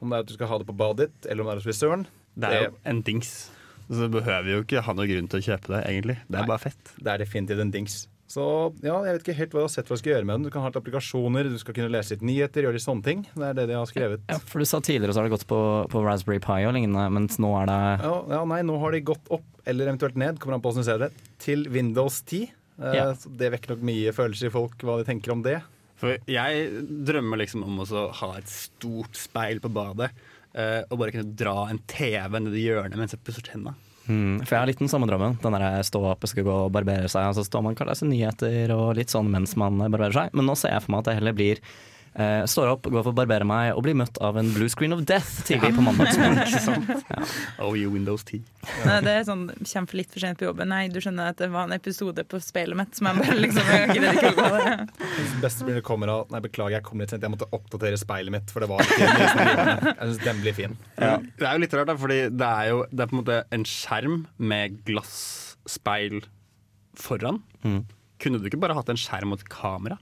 Om 0.00 0.10
det 0.10 0.16
er 0.16 0.22
at 0.22 0.30
du 0.30 0.34
skal 0.38 0.46
ha 0.52 0.58
det 0.62 0.68
på 0.70 0.76
badet 0.78 1.08
ditt, 1.10 1.26
eller 1.26 1.42
om 1.42 1.48
det 1.50 1.56
er 1.56 1.60
hos 1.60 1.66
frisøren. 1.66 2.06
Det 2.38 2.48
er 2.54 2.68
jo 2.68 2.74
en 2.86 3.02
dings. 3.02 3.32
Så 3.88 4.04
du 4.06 4.14
behøver 4.18 4.52
jo 4.52 4.62
ikke 4.64 4.82
ha 4.84 4.94
noen 4.94 5.08
grunn 5.10 5.28
til 5.32 5.40
å 5.40 5.46
kjøpe 5.48 5.72
det, 5.72 5.82
egentlig. 5.88 6.16
Det 6.28 6.36
Nei. 6.36 6.44
er 6.44 6.48
bare 6.52 6.64
fett. 6.68 6.94
Det 7.00 7.12
er 7.14 7.22
definitivt 7.24 7.62
en 7.64 7.70
dings. 7.74 7.98
Så 8.28 8.42
ja, 8.84 8.92
jeg 9.08 9.14
vet 9.16 9.22
ikke 9.24 9.34
helt 9.38 9.54
hva 9.56 9.62
du 9.62 9.64
har 9.64 9.70
sett 9.72 9.88
hva 9.88 9.96
du 9.96 10.00
skal 10.02 10.12
gjøre 10.12 10.26
med 10.28 10.34
den. 10.36 10.42
Du 10.44 10.52
kan 10.52 10.60
ha 10.60 10.68
litt 10.68 10.76
applikasjoner, 10.76 11.48
du 11.48 11.56
skal 11.62 11.72
kunne 11.78 11.88
lese 11.94 12.12
litt 12.12 12.24
nyheter, 12.28 12.66
gjøre 12.66 12.76
litt 12.76 12.84
sånne 12.84 13.06
ting. 13.06 13.22
Det 13.32 13.46
er 13.46 13.56
det 13.56 13.64
de 13.70 13.78
har 13.78 13.88
skrevet. 13.88 14.26
Ja, 14.28 14.36
for 14.50 14.60
du 14.60 14.68
sa 14.68 14.82
tidligere 14.84 15.16
så 15.16 15.22
har 15.22 15.30
det 15.30 15.32
gått 15.32 15.46
på, 15.48 15.60
på 15.88 16.02
Raspberry 16.04 16.42
Pi 16.44 16.58
og 16.68 16.76
lignende, 16.76 17.06
mens 17.16 17.40
nå 17.40 17.54
er 17.62 17.70
det 17.70 17.78
Ja, 18.04 18.12
ja, 18.34 18.42
nei, 18.52 18.60
nå 18.68 18.76
har 18.82 18.92
de 18.92 19.00
gått 19.08 19.32
opp, 19.32 19.48
eller 19.64 19.88
eventuelt 19.88 20.20
ned, 20.20 20.36
kommer 20.42 20.58
an 20.58 20.64
på 20.64 20.68
hvordan 20.74 20.84
du 20.84 20.90
ser 20.90 21.00
det, 21.06 21.10
til 21.40 21.64
Windows 21.72 22.20
10. 22.28 22.50
Eh, 22.82 22.94
Ja. 23.00 23.08
Så 23.16 23.32
det 23.40 23.48
vekker 23.56 23.72
nok 23.74 23.88
mye 23.88 24.12
følelser 24.14 24.52
i 24.52 24.54
folk, 24.54 24.76
hva 24.84 25.00
de 25.00 25.08
tenker 25.08 25.32
om 25.32 25.40
det. 25.48 25.62
For 25.98 26.20
jeg 26.30 26.68
drømmer 27.08 27.40
liksom 27.40 27.64
om 27.66 27.80
å 27.82 28.04
ha 28.20 28.28
et 28.38 28.52
stort 28.52 29.16
speil 29.18 29.58
på 29.64 29.72
badet. 29.72 30.12
Eh, 30.58 30.80
og 30.88 30.98
bare 31.00 31.14
kunne 31.14 31.36
dra 31.38 31.68
en 31.68 31.80
TV 31.90 32.40
ned 32.42 32.56
i 32.56 32.64
hjørnet 32.66 32.98
mens 33.00 33.14
jeg 33.14 33.22
pusser 33.24 33.46
tenna. 33.46 33.74
Mm, 34.08 34.40
for 34.40 34.54
jeg 34.54 34.62
har 34.62 34.70
litt 34.70 34.80
den 34.80 34.90
samme 34.90 35.08
drømmen. 35.08 35.36
Den 35.42 35.56
der 35.56 35.84
stå 35.84 36.00
opp 36.10 36.24
og 36.24 36.30
skal 36.30 36.46
gå 36.46 36.56
og 36.64 36.72
barbere 36.72 37.10
seg, 37.12 37.28
og 37.28 37.36
så 37.36 37.44
står 37.44 37.64
man 37.64 37.76
og 37.76 37.90
leser 37.90 38.08
nyheter 38.08 38.72
og 38.72 38.96
litt 38.96 39.12
sånn 39.12 39.28
mens 39.32 39.54
man 39.60 39.80
barberer 39.84 40.16
seg. 40.16 40.36
Men 40.36 40.48
nå 40.48 40.56
ser 40.56 40.72
jeg 40.72 40.84
for 40.84 40.94
meg 40.94 41.04
at 41.04 41.10
det 41.10 41.18
heller 41.20 41.36
blir 41.36 41.62
eh, 42.14 42.44
står 42.48 42.72
opp, 42.74 42.88
går 42.88 43.04
for 43.04 43.12
å 43.12 43.16
barbere 43.16 43.46
meg 43.48 43.72
og 43.74 43.82
blir 43.86 43.96
møtt 43.98 44.18
av 44.24 44.38
en 44.40 44.50
blue 44.54 44.70
screen 44.72 44.94
of 44.96 45.04
death 45.08 45.42
tidlig 45.48 45.74
på 45.76 45.84
mandagsmorgen. 45.84 46.86
Oh, 47.62 47.74
you 47.74 47.90
Windows 47.90 48.22
10. 48.24 48.42
Nei, 48.86 48.98
det 49.04 49.12
er 49.18 49.24
sånn, 49.26 49.46
Kommer 49.58 49.90
for 49.90 49.98
litt 49.98 50.12
for 50.14 50.22
sent 50.22 50.38
på 50.40 50.46
jobben. 50.46 50.70
Nei, 50.70 50.86
du 50.92 51.00
skjønner 51.02 51.32
at 51.32 51.40
det 51.40 51.50
var 51.52 51.68
en 51.68 51.74
episode 51.76 52.24
på 52.28 52.40
speilet 52.42 52.78
mitt 52.78 52.98
som 52.98 53.08
jeg 53.10 53.20
bare 53.22 53.36
liksom 53.42 53.72
jeg 53.72 53.98
ikke 53.98 54.32
gå. 54.38 54.48
Det 54.62 55.42
beste 55.42 55.66
blir 55.66 55.78
det 55.80 55.84
kommer 55.86 56.12
av 56.12 56.32
Nei, 56.32 56.42
beklager, 56.44 56.78
jeg 56.78 56.86
kom 56.86 57.02
litt 57.02 57.12
sent. 57.14 57.24
Jeg 57.26 57.34
måtte 57.34 57.48
oppdatere 57.56 57.98
speilet 58.00 58.34
mitt, 58.34 58.52
for 58.54 58.64
det 58.64 58.70
var 58.70 58.84
ikke. 58.84 59.08
Jeg 59.08 59.98
syns 59.98 60.24
den 60.24 60.42
blir 60.44 60.56
fin. 60.56 60.78
Det 60.98 61.46
er 61.48 61.54
jo 61.54 61.62
litt 61.64 61.76
rart, 61.78 61.90
da, 61.90 61.96
fordi 61.98 62.18
det 62.32 62.48
er 62.48 62.72
jo 62.72 62.82
det 62.90 63.04
er 63.04 63.10
på 63.10 63.16
en 63.16 63.22
måte 63.22 63.38
en 63.54 63.66
skjerm 63.68 64.18
med 64.52 64.80
glasspeil 64.88 66.20
foran. 66.98 67.42
Mm. 67.64 67.82
Kunne 68.22 68.40
du 68.40 68.48
ikke 68.50 68.60
bare 68.60 68.76
hatt 68.78 68.90
en 68.90 68.98
skjerm 68.98 69.34
og 69.34 69.42
et 69.42 69.50
kamera? 69.52 69.98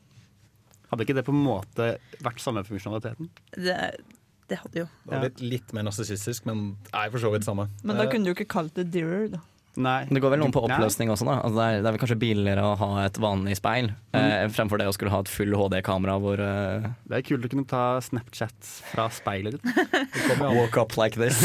Hadde 0.93 1.07
ikke 1.07 1.17
det 1.19 1.25
på 1.27 1.35
en 1.35 1.43
måte 1.43 1.91
vært 2.23 2.41
samme 2.45 2.63
funksjonaliteten? 2.67 3.29
Det, 3.57 3.77
det 4.51 4.61
hadde 4.63 4.85
jo. 4.85 4.87
Det 5.03 5.13
var 5.17 5.27
litt, 5.29 5.43
litt 5.57 5.75
mer 5.77 5.89
narsissistisk, 5.89 6.47
men 6.47 6.69
er 6.95 7.11
for 7.11 7.23
så 7.23 7.33
vidt 7.35 7.47
samme. 7.49 7.69
Men 7.83 7.99
da 7.99 8.07
Eh, 8.07 8.11
kunne 8.13 8.25
du 8.29 8.33
jo 8.33 8.39
ikke 8.39 8.51
kalt 8.59 8.75
det 8.79 8.91
dearer, 8.95 9.29
da. 9.35 9.43
Nei. 9.77 10.07
Det 10.09 10.23
går 10.25 10.33
vel 10.33 10.41
noen 10.41 10.53
på 10.55 10.63
oppløsning 10.65 11.11
også, 11.13 11.27
da. 11.29 11.35
Altså 11.45 11.59
det, 11.59 11.65
er, 11.67 11.83
det 11.85 11.89
er 11.91 11.93
vel 11.93 12.01
kanskje 12.01 12.17
billigere 12.23 12.63
å 12.65 12.77
ha 12.81 12.87
et 13.03 13.19
vanlig 13.21 13.59
speil 13.59 13.91
eh, 14.17 14.47
fremfor 14.49 14.81
det 14.81 14.87
å 14.89 14.95
skulle 14.97 15.13
ha 15.13 15.19
et 15.21 15.29
full 15.29 15.53
HD-kamera 15.53 16.15
hvor 16.23 16.41
eh, 16.41 16.87
Det 17.11 17.19
er 17.19 17.27
kult 17.29 17.45
å 17.45 17.51
kunne 17.53 17.69
ta 17.69 17.83
Snapchat 18.01 18.71
fra 18.95 19.11
speilet 19.13 19.59
ditt. 19.59 20.41
Woke 20.41 20.81
up 20.81 20.97
like 20.97 21.21
this. 21.21 21.43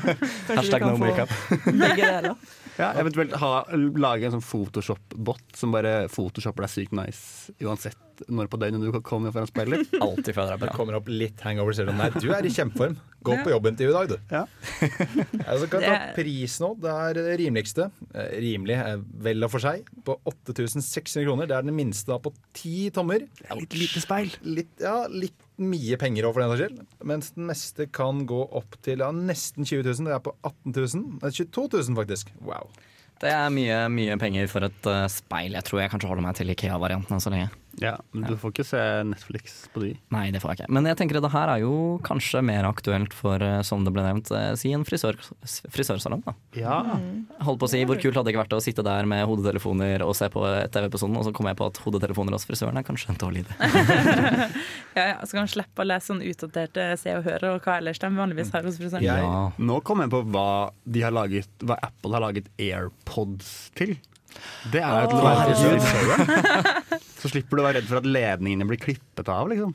Hashtag 0.56 0.86
no 0.86 0.96
makeup. 0.96 1.28
Ja, 2.74 2.88
eventuelt 2.98 3.36
ha, 3.38 3.50
lage 4.02 4.26
en 4.26 4.32
sånn 4.34 4.42
Photoshop-bot 4.42 5.52
som 5.54 5.70
bare 5.70 6.08
photoshopper 6.10 6.64
deg 6.64 6.72
sykt 6.72 6.96
nice 6.98 7.52
uansett 7.62 8.13
når 8.32 8.48
på 8.52 8.58
døgnet 8.62 8.84
du 8.84 9.00
kommer 9.04 9.32
foran 9.34 9.48
speilet. 9.50 9.90
Alltid 10.04 10.30
føler 10.36 10.54
Det 10.54 10.60
deg 10.60 10.68
bra. 10.68 10.76
kommer 10.76 10.98
opp 11.00 11.08
litt 11.12 11.40
hangover, 11.44 11.76
ser 11.76 11.88
du. 11.90 11.94
Nei, 11.98 12.10
du 12.16 12.28
er 12.34 12.46
i 12.48 12.52
kjempeform. 12.54 12.96
Gå 13.24 13.36
på 13.40 13.52
jobbintervju 13.54 13.90
i 13.90 13.94
dag, 13.96 14.10
du. 14.12 14.34
Ja. 14.34 14.44
Altså, 15.44 15.66
kan 15.72 15.84
ta 15.84 15.94
pris 16.16 16.56
nå. 16.62 16.70
Det 16.80 16.92
er 16.92 17.16
det 17.18 17.34
rimeligste. 17.40 17.86
Eh, 18.12 18.30
Rimelig 18.44 18.76
eh, 18.80 19.02
vel 19.24 19.44
og 19.46 19.52
for 19.52 19.64
seg. 19.64 19.84
På 20.06 20.16
8600 20.28 21.24
kroner. 21.26 21.48
Det 21.50 21.56
er 21.56 21.66
den 21.66 21.76
minste 21.76 22.12
da 22.12 22.18
på 22.22 22.32
ti 22.56 22.88
tommer. 22.94 23.24
Litt 23.58 23.76
lite 23.78 24.02
speil. 24.04 24.32
Litt, 24.44 24.72
ja, 24.82 25.04
litt 25.10 25.36
mye 25.60 25.98
penger 26.00 26.26
over 26.28 26.40
for 26.40 26.44
den 26.44 26.52
saks 26.54 26.64
skyld. 26.64 26.98
Mens 27.12 27.30
den 27.36 27.48
neste 27.50 27.86
kan 27.94 28.24
gå 28.28 28.40
opp 28.58 28.76
til 28.84 29.04
ja, 29.04 29.12
nesten 29.14 29.64
20 29.68 29.86
000. 29.92 30.08
Det 30.10 30.16
er 30.18 30.24
på 30.24 30.34
18 30.40 30.74
000. 30.74 31.06
Nei, 31.22 31.32
22 31.40 31.68
000, 31.78 31.96
faktisk. 32.00 32.34
Wow. 32.44 32.68
Det 33.22 33.30
er 33.30 33.52
mye, 33.54 33.76
mye 33.94 34.16
penger 34.20 34.48
for 34.50 34.66
et 34.66 34.88
uh, 34.90 35.04
speil. 35.12 35.54
Jeg 35.56 35.64
tror 35.68 35.80
jeg 35.84 35.92
kanskje 35.92 36.10
holder 36.10 36.26
meg 36.26 36.34
til 36.36 36.50
Ikea-varianten 36.52 37.22
så 37.22 37.30
lenge. 37.32 37.52
Ja, 37.82 37.96
men 38.14 38.28
du 38.30 38.36
får 38.38 38.52
ikke 38.52 38.66
se 38.66 38.80
Netflix 39.08 39.54
på 39.74 39.82
de. 39.82 39.90
Nei, 40.14 40.28
det 40.34 40.40
får 40.42 40.52
jeg 40.52 40.60
ikke. 40.60 40.74
Men 40.76 40.86
jeg 40.86 40.98
tenker 41.00 41.18
at 41.18 41.24
det 41.26 41.32
her 41.34 41.50
er 41.56 41.62
jo 41.64 41.74
kanskje 42.06 42.42
mer 42.46 42.68
aktuelt 42.68 43.14
for, 43.16 43.42
eh, 43.42 43.62
som 43.66 43.82
det 43.86 43.92
ble 43.94 44.04
nevnt, 44.06 44.30
eh, 44.30 44.52
si 44.60 44.70
en 44.76 44.84
frisør, 44.86 45.18
frisørsalong. 45.74 46.22
da. 46.24 46.34
Ja. 46.58 46.78
Jeg 46.94 47.42
Holdt 47.48 47.60
på 47.60 47.68
å 47.68 47.72
si, 47.72 47.82
Hvor 47.84 48.00
kult 48.00 48.14
hadde 48.14 48.30
det 48.30 48.34
ikke 48.34 48.44
vært 48.44 48.56
å 48.58 48.62
sitte 48.62 48.84
der 48.86 49.08
med 49.10 49.26
hodetelefoner 49.26 50.04
og 50.06 50.14
se 50.16 50.28
på 50.30 50.44
TV-episoden, 50.70 51.16
og 51.18 51.26
så 51.26 51.32
kommer 51.34 51.50
jeg 51.54 51.60
på 51.62 51.66
at 51.72 51.82
hodetelefoner 51.84 52.36
hos 52.36 52.46
frisøren 52.46 52.78
er 52.78 52.86
kanskje 52.86 53.10
en 53.10 53.20
dårlig 53.20 53.44
idé. 53.44 53.58
Ja, 54.94 55.06
ja, 55.08 55.16
Så 55.26 55.34
kan 55.34 55.42
man 55.42 55.50
slippe 55.50 55.82
å 55.82 55.86
lese 55.88 56.12
sånn 56.12 56.22
utdaterte 56.22 56.84
Se 57.00 57.10
og 57.18 57.24
Hør 57.26 57.48
og 57.48 57.64
hva 57.66 57.80
ellers 57.80 57.98
de 57.98 58.10
vanligvis 58.14 58.52
har 58.54 58.62
hos 58.62 58.78
frisøren. 58.78 59.02
Ja. 59.02 59.50
Nå 59.58 59.80
kom 59.82 60.04
jeg 60.04 60.12
på 60.12 60.22
hva, 60.30 60.70
de 60.86 61.02
har 61.02 61.10
laget, 61.14 61.50
hva 61.66 61.74
Apple 61.82 62.14
har 62.14 62.22
laget 62.22 62.46
AirPods 62.62 63.50
til. 63.74 63.96
Det 64.72 64.80
er 64.82 65.04
jo 65.04 65.10
til 65.12 65.20
å 65.20 65.24
være 65.28 65.54
frisør. 65.54 67.02
Så 67.24 67.30
slipper 67.32 67.56
du 67.56 67.62
å 67.62 67.66
være 67.66 67.78
redd 67.80 67.86
for 67.88 68.00
at 68.00 68.08
ledningene 68.08 68.66
blir 68.68 68.80
klippet 68.82 69.28
av. 69.32 69.48
liksom. 69.52 69.72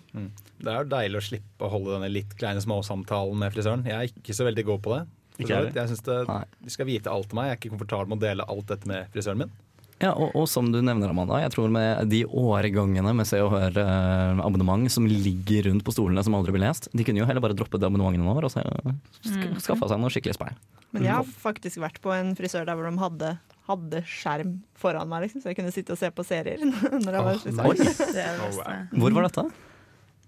Det 0.60 0.69
er 0.74 0.84
jo 0.84 0.89
deilig 0.91 1.22
å 1.22 1.24
slippe 1.30 1.65
å 1.65 1.72
holde 1.72 1.95
denne 1.95 2.10
litt 2.12 2.36
kleine 2.38 2.62
småsamtalen 2.62 3.39
med 3.41 3.56
frisøren. 3.56 3.86
Jeg 3.89 3.95
er 3.95 4.12
ikke 4.12 4.36
så 4.38 4.45
veldig 4.50 4.65
god 4.67 4.84
på 4.86 4.93
det. 4.98 5.02
Jeg. 5.39 5.72
Jeg 5.72 5.88
synes 5.93 6.04
det, 6.04 6.19
De 6.67 6.74
skal 6.74 6.86
vite 6.89 7.10
alt 7.10 7.32
om 7.32 7.39
meg. 7.39 7.48
Jeg 7.50 7.56
er 7.56 7.60
ikke 7.62 7.74
komfortabel 7.78 8.12
med 8.12 8.19
å 8.19 8.26
dele 8.28 8.48
alt 8.52 8.67
dette 8.74 8.89
med 8.91 9.08
frisøren 9.13 9.45
min. 9.45 9.54
Ja, 10.00 10.13
og, 10.15 10.32
og 10.38 10.45
som 10.48 10.69
du 10.72 10.78
nevner, 10.80 11.12
Amanda, 11.12 11.41
jeg 11.43 11.52
tror 11.52 11.72
med 11.76 12.08
de 12.08 12.22
årgangene 12.24 13.12
med 13.17 13.28
Se 13.28 13.41
og 13.43 13.52
Hør-abonnement 13.52 14.88
som 14.93 15.04
ligger 15.10 15.67
rundt 15.67 15.84
på 15.84 15.91
stolene 15.91 16.24
som 16.24 16.38
aldri 16.38 16.54
blir 16.56 16.63
lest, 16.63 16.88
de 16.95 17.04
kunne 17.04 17.19
jo 17.19 17.28
heller 17.28 17.43
bare 17.43 17.58
droppet 17.58 17.84
abonnementene 17.84 18.30
over 18.32 18.48
og 18.48 18.54
så 18.54 18.63
sk 18.63 19.60
skaffa 19.65 19.89
seg 19.91 20.00
noe 20.00 20.13
skikkelig 20.13 20.38
speil. 20.38 20.56
Men 20.95 21.04
jeg 21.04 21.17
har 21.17 21.28
faktisk 21.43 21.82
vært 21.84 22.00
på 22.04 22.13
en 22.15 22.32
frisør 22.39 22.63
der 22.69 22.80
hvor 22.80 22.88
de 22.88 23.04
hadde, 23.04 23.34
hadde 23.69 24.01
skjerm 24.10 24.55
foran 24.79 25.10
meg, 25.12 25.27
liksom, 25.27 25.43
så 25.43 25.51
jeg 25.51 25.60
kunne 25.60 25.73
sitte 25.75 25.93
og 25.95 26.01
se 26.01 26.10
på 26.13 26.25
serier. 26.27 26.63
når 27.05 27.19
jeg 27.19 27.27
var 27.27 27.43
nice. 27.77 28.10
Det 28.15 28.25
det. 28.25 28.79
Hvor 28.97 29.17
var 29.17 29.29
dette? 29.29 29.45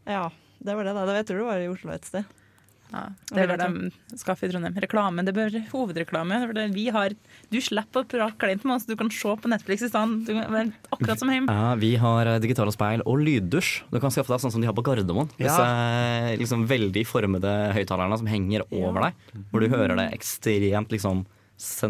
Ja, 0.10 0.28
det 0.62 0.78
var 0.78 0.88
det. 0.88 0.94
da. 0.98 1.18
Jeg 1.18 1.28
tror 1.30 1.42
det 1.42 1.50
var 1.50 1.66
i 1.66 1.72
Oslo 1.72 1.94
et 1.96 2.08
sted. 2.08 2.38
Ja, 2.92 3.06
det 3.32 3.46
bør 3.48 3.60
de 3.62 4.18
skaffe 4.20 4.44
i 4.44 4.52
Trondheim. 4.52 4.76
Reklame, 4.84 5.24
det 5.24 5.32
bør 5.36 5.54
hovedreklame. 5.72 6.42
For 6.44 6.58
det, 6.58 6.66
vi 6.76 6.90
har, 6.92 7.16
du 7.54 7.58
slipper 7.64 8.04
å 8.04 8.08
prate 8.12 8.36
kleint 8.42 8.66
med 8.68 8.76
oss, 8.76 8.88
du 8.90 8.98
kan 9.00 9.08
se 9.16 9.36
på 9.40 9.52
Netflix 9.52 9.86
i 9.88 9.92
stedet. 9.92 10.26
Du 10.28 10.34
kan 10.36 10.74
Akkurat 10.92 11.22
som 11.22 11.32
hjemme. 11.32 11.56
Ja, 11.56 11.72
vi 11.80 11.94
har 12.02 12.28
eh, 12.28 12.40
digitale 12.44 12.74
speil 12.76 13.04
og 13.08 13.24
lyddusj. 13.24 13.72
Du 13.94 14.00
kan 14.04 14.12
skaffe 14.12 14.34
deg 14.34 14.44
sånn 14.44 14.54
som 14.58 14.64
de 14.64 14.68
har 14.68 14.76
på 14.76 14.84
Gardermoen. 14.86 15.32
Disse 15.40 15.64
eh, 15.64 16.34
liksom 16.42 16.68
veldig 16.70 17.06
formede 17.08 17.54
høyttalerne 17.78 18.20
som 18.20 18.28
henger 18.30 18.68
over 18.68 19.08
deg. 19.08 19.24
Hvor 19.54 19.64
du 19.64 19.72
hører 19.72 19.96
det 20.02 20.10
ekstremt 20.18 20.92
liksom 20.92 21.24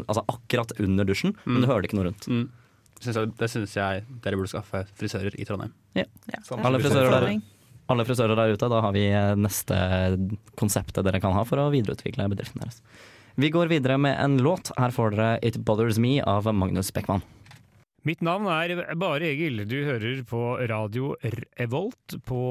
altså 0.01 0.23
akkurat 0.31 0.73
under 0.79 1.07
dusjen, 1.07 1.35
men 1.45 1.63
du 1.63 1.69
hører 1.69 1.83
det 1.83 1.91
ikke 1.91 1.99
noe 1.99 2.09
rundt. 2.09 2.27
Mm. 2.27 2.49
Synes 3.01 3.17
jeg, 3.17 3.31
det 3.39 3.49
syns 3.49 3.73
jeg 3.77 4.03
dere 4.21 4.37
burde 4.37 4.51
skaffe 4.51 4.83
frisører 4.99 5.33
i 5.39 5.47
Trondheim. 5.47 5.73
Ja. 5.97 6.05
Ja. 6.29 6.41
Alle 6.61 6.81
frisører 6.83 7.15
der, 7.15 7.39
alle 7.89 8.05
frisører 8.05 8.37
der 8.37 8.53
ute, 8.53 8.69
da 8.71 8.81
har 8.85 8.93
vi 8.95 9.07
eh, 9.09 9.33
neste 9.39 9.77
konseptet 10.59 11.07
dere 11.07 11.21
kan 11.23 11.33
ha 11.35 11.45
for 11.47 11.61
å 11.63 11.71
videreutvikle 11.73 12.29
bedriften 12.31 12.61
deres. 12.61 12.81
Vi 13.41 13.49
går 13.49 13.71
videre 13.71 13.97
med 13.97 14.17
en 14.19 14.37
låt. 14.43 14.73
Her 14.77 14.93
får 14.93 15.15
dere 15.15 15.29
It 15.47 15.61
Bothers 15.65 15.97
Me 16.03 16.19
av 16.21 16.49
Magnus 16.53 16.91
Beckmann. 16.93 17.23
Mitt 18.05 18.21
navn 18.25 18.47
er 18.49 18.73
Bare 18.97 19.29
Egil. 19.29 19.63
Du 19.69 19.77
hører 19.85 20.23
på 20.27 20.41
radio 20.69 21.13
Revolt 21.59 22.15
på 22.25 22.41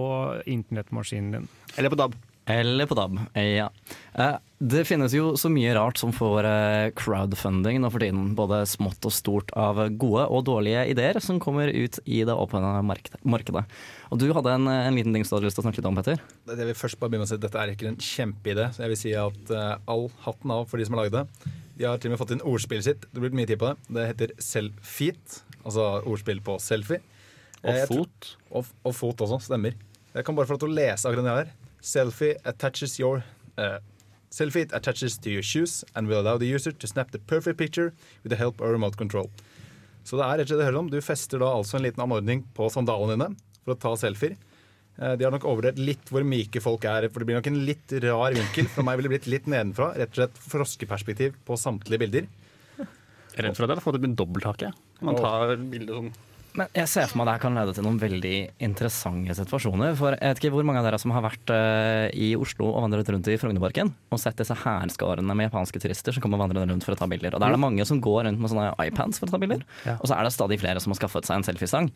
internettmaskinen 0.46 1.33
din. 1.35 1.48
Eller 1.76 1.90
på 1.90 1.98
DAB. 1.98 2.14
Eller 2.48 2.87
på 2.88 2.96
DAB, 2.98 3.18
ja. 3.37 3.68
Eh, 4.14 4.37
Det 4.61 4.83
finnes 4.88 5.12
jo 5.14 5.35
så 5.40 5.48
mye 5.53 5.72
rart 5.76 5.96
som 6.00 6.11
får 6.12 6.44
eh, 6.44 6.90
crowdfunding 6.98 7.79
nå 7.81 7.88
for 7.92 8.03
tiden. 8.03 8.35
Både 8.37 8.62
smått 8.68 9.05
og 9.09 9.12
stort 9.14 9.53
av 9.57 9.79
gode 10.00 10.24
og 10.29 10.42
dårlige 10.48 10.83
ideer 10.90 11.20
som 11.24 11.38
kommer 11.40 11.68
ut 11.72 11.98
i 12.05 12.18
det 12.29 12.35
åpne 12.35 12.83
markedet. 13.24 13.62
Og 14.11 14.18
du 14.20 14.26
hadde 14.37 14.53
en, 14.57 14.66
en 14.68 14.94
liten 14.98 15.14
ting 15.14 15.22
du 15.24 15.31
hadde 15.31 15.46
lyst 15.46 15.57
til 15.57 15.62
å 15.62 15.66
snakke 15.68 15.81
litt 15.81 15.88
om, 15.88 15.96
Petter. 16.00 16.20
Det 16.48 16.59
jeg 16.59 16.68
vil 16.72 16.76
først 16.81 16.98
bare 17.00 17.12
begynne 17.12 17.24
med 17.24 17.31
å 17.31 17.33
si 17.33 17.38
at 17.38 17.44
Dette 17.46 17.62
er 17.62 17.72
ikke 17.76 17.88
en 17.92 18.00
kjempeidé, 18.05 18.66
så 18.74 18.85
jeg 18.85 18.92
vil 18.92 19.00
si 19.05 19.14
at 19.16 19.55
eh, 19.55 19.72
all 19.94 20.09
hatten 20.26 20.50
av 20.57 20.66
for 20.68 20.76
de 20.83 20.88
som 20.88 20.98
har 20.98 21.07
lagd 21.07 21.16
det. 21.20 21.55
De 21.81 21.88
har 21.88 21.96
til 22.03 22.11
og 22.11 22.16
med 22.16 22.20
fått 22.20 22.35
inn 22.37 22.44
ordspillet 22.44 22.85
sitt. 22.90 23.07
Det 23.14 23.22
blir 23.22 23.33
mye 23.37 23.48
tid 23.48 23.61
på 23.62 23.70
det. 23.70 23.94
Det 23.96 24.09
heter 24.11 24.35
Selfeet, 24.44 25.40
altså 25.62 25.87
ordspill 26.05 26.42
på 26.44 26.59
selfie. 26.61 27.00
Og 27.64 27.72
fot. 27.87 27.88
tror- 27.88 28.05
fot. 28.05 28.35
Og, 28.50 28.74
og 28.88 28.94
fot 28.96 29.24
også, 29.24 29.40
stemmer. 29.48 29.79
Jeg 30.12 30.26
kan 30.26 30.37
bare 30.37 30.48
få 30.50 30.57
lov 30.59 30.64
til 30.66 30.72
å 30.72 30.76
lese 30.83 31.09
akkurat 31.09 31.24
det 31.31 31.38
her. 31.38 31.50
Selfie 31.83 32.37
attaches 32.45 32.99
your 33.01 33.23
uh, 33.59 33.79
Selfie 34.31 34.69
attaches 34.73 35.16
to 35.19 35.31
your 35.31 35.43
shoes 35.43 35.85
and 35.95 36.07
will 36.07 36.21
allow 36.21 36.37
the 36.38 36.47
user 36.47 36.71
to 36.73 36.87
snap 36.87 37.11
the 37.11 37.19
perfect 37.19 37.59
picture 37.59 37.93
with 38.23 38.31
the 38.31 38.37
help 38.37 38.61
of 38.61 38.71
remote 38.71 38.97
control. 38.97 39.31
Så 40.05 40.16
det 40.16 40.25
er 40.25 40.38
rett 40.38 40.47
og 40.47 40.53
slett 40.53 40.61
det 40.62 40.69
hører 40.69 40.79
om. 40.81 40.90
Du 40.93 41.01
fester 41.03 41.43
da 41.43 41.49
altså 41.51 41.77
en 41.79 41.85
liten 41.85 42.03
anordning 42.05 42.45
på 42.57 42.69
sandalene 42.73 43.16
dine 43.16 43.35
for 43.64 43.75
å 43.75 43.81
ta 43.83 43.93
selfier. 44.01 44.37
Eh, 45.01 45.16
De 45.19 45.27
har 45.27 45.35
nok 45.35 45.45
overdrevet 45.51 45.83
litt 45.83 46.09
hvor 46.12 46.25
myke 46.27 46.62
folk 46.62 46.87
er, 46.88 47.09
for 47.11 47.21
det 47.21 47.29
blir 47.31 47.40
nok 47.40 47.51
en 47.51 47.59
litt 47.66 47.97
rar 48.07 48.37
vinkel. 48.38 48.71
For 48.71 48.87
meg 48.87 49.01
ville 49.01 49.12
blitt 49.12 49.29
litt 49.31 49.51
nedenfra. 49.51 49.90
Rett 49.99 50.14
og 50.14 50.23
slett 50.23 50.40
froskeperspektiv 50.47 51.37
på 51.47 51.59
samtlige 51.61 52.05
bilder. 52.07 52.31
Jeg 52.79 53.38
er 53.38 53.47
redd 53.49 53.59
for 53.59 53.66
at 53.66 53.71
jeg 53.71 53.77
hadde 53.77 53.85
fått 53.87 53.99
et 54.01 54.16
dobbelthake. 54.19 54.73
Man 55.07 55.19
tar 55.21 55.57
bildet 55.59 55.97
sånn 55.97 56.12
Men 56.58 56.70
jeg 56.74 56.90
ser 56.90 57.06
for 57.10 57.20
meg 57.20 57.28
det 57.28 57.34
her 57.36 57.42
kan 57.44 57.56
lede 57.56 57.74
til 57.76 57.84
noen 57.86 57.98
veldig 58.00 58.34
interessante 58.66 59.34
situasjoner. 59.38 59.94
For 59.98 60.16
jeg 60.16 60.32
vet 60.32 60.40
ikke 60.40 60.52
hvor 60.54 60.66
mange 60.66 60.80
av 60.82 60.88
dere 60.88 60.98
som 61.00 61.12
har 61.14 61.22
vært 61.24 61.52
uh, 61.54 62.06
i 62.10 62.32
Oslo 62.38 62.72
og 62.72 62.84
vandret 62.84 63.10
rundt 63.12 63.30
i 63.30 63.36
Frognerparken 63.40 63.92
og 64.10 64.20
sett 64.22 64.40
disse 64.40 64.56
hærskarene 64.58 65.36
med 65.36 65.48
japanske 65.48 65.82
turister 65.82 66.16
som 66.16 66.24
kommer 66.24 66.40
vandrende 66.42 66.74
rundt 66.74 66.86
for 66.86 66.96
å 66.96 66.98
ta 66.98 67.06
bilder. 67.10 67.36
Og 67.36 67.42
da 67.42 67.50
er 67.50 67.54
det 67.54 67.62
mange 67.62 67.86
som 67.86 68.00
går 68.02 68.26
rundt 68.26 68.42
med 68.42 68.52
sånne 68.52 68.72
iPads 68.88 69.22
for 69.22 69.30
å 69.30 69.36
ta 69.36 69.42
bilder. 69.42 69.62
Ja. 69.86 69.96
Og 70.00 70.10
så 70.10 70.16
er 70.16 70.26
det 70.26 70.34
stadig 70.34 70.60
flere 70.62 70.82
som 70.82 70.94
har 70.94 71.00
skaffet 71.00 71.28
seg 71.28 71.38
en 71.38 71.46
selfiestang. 71.46 71.90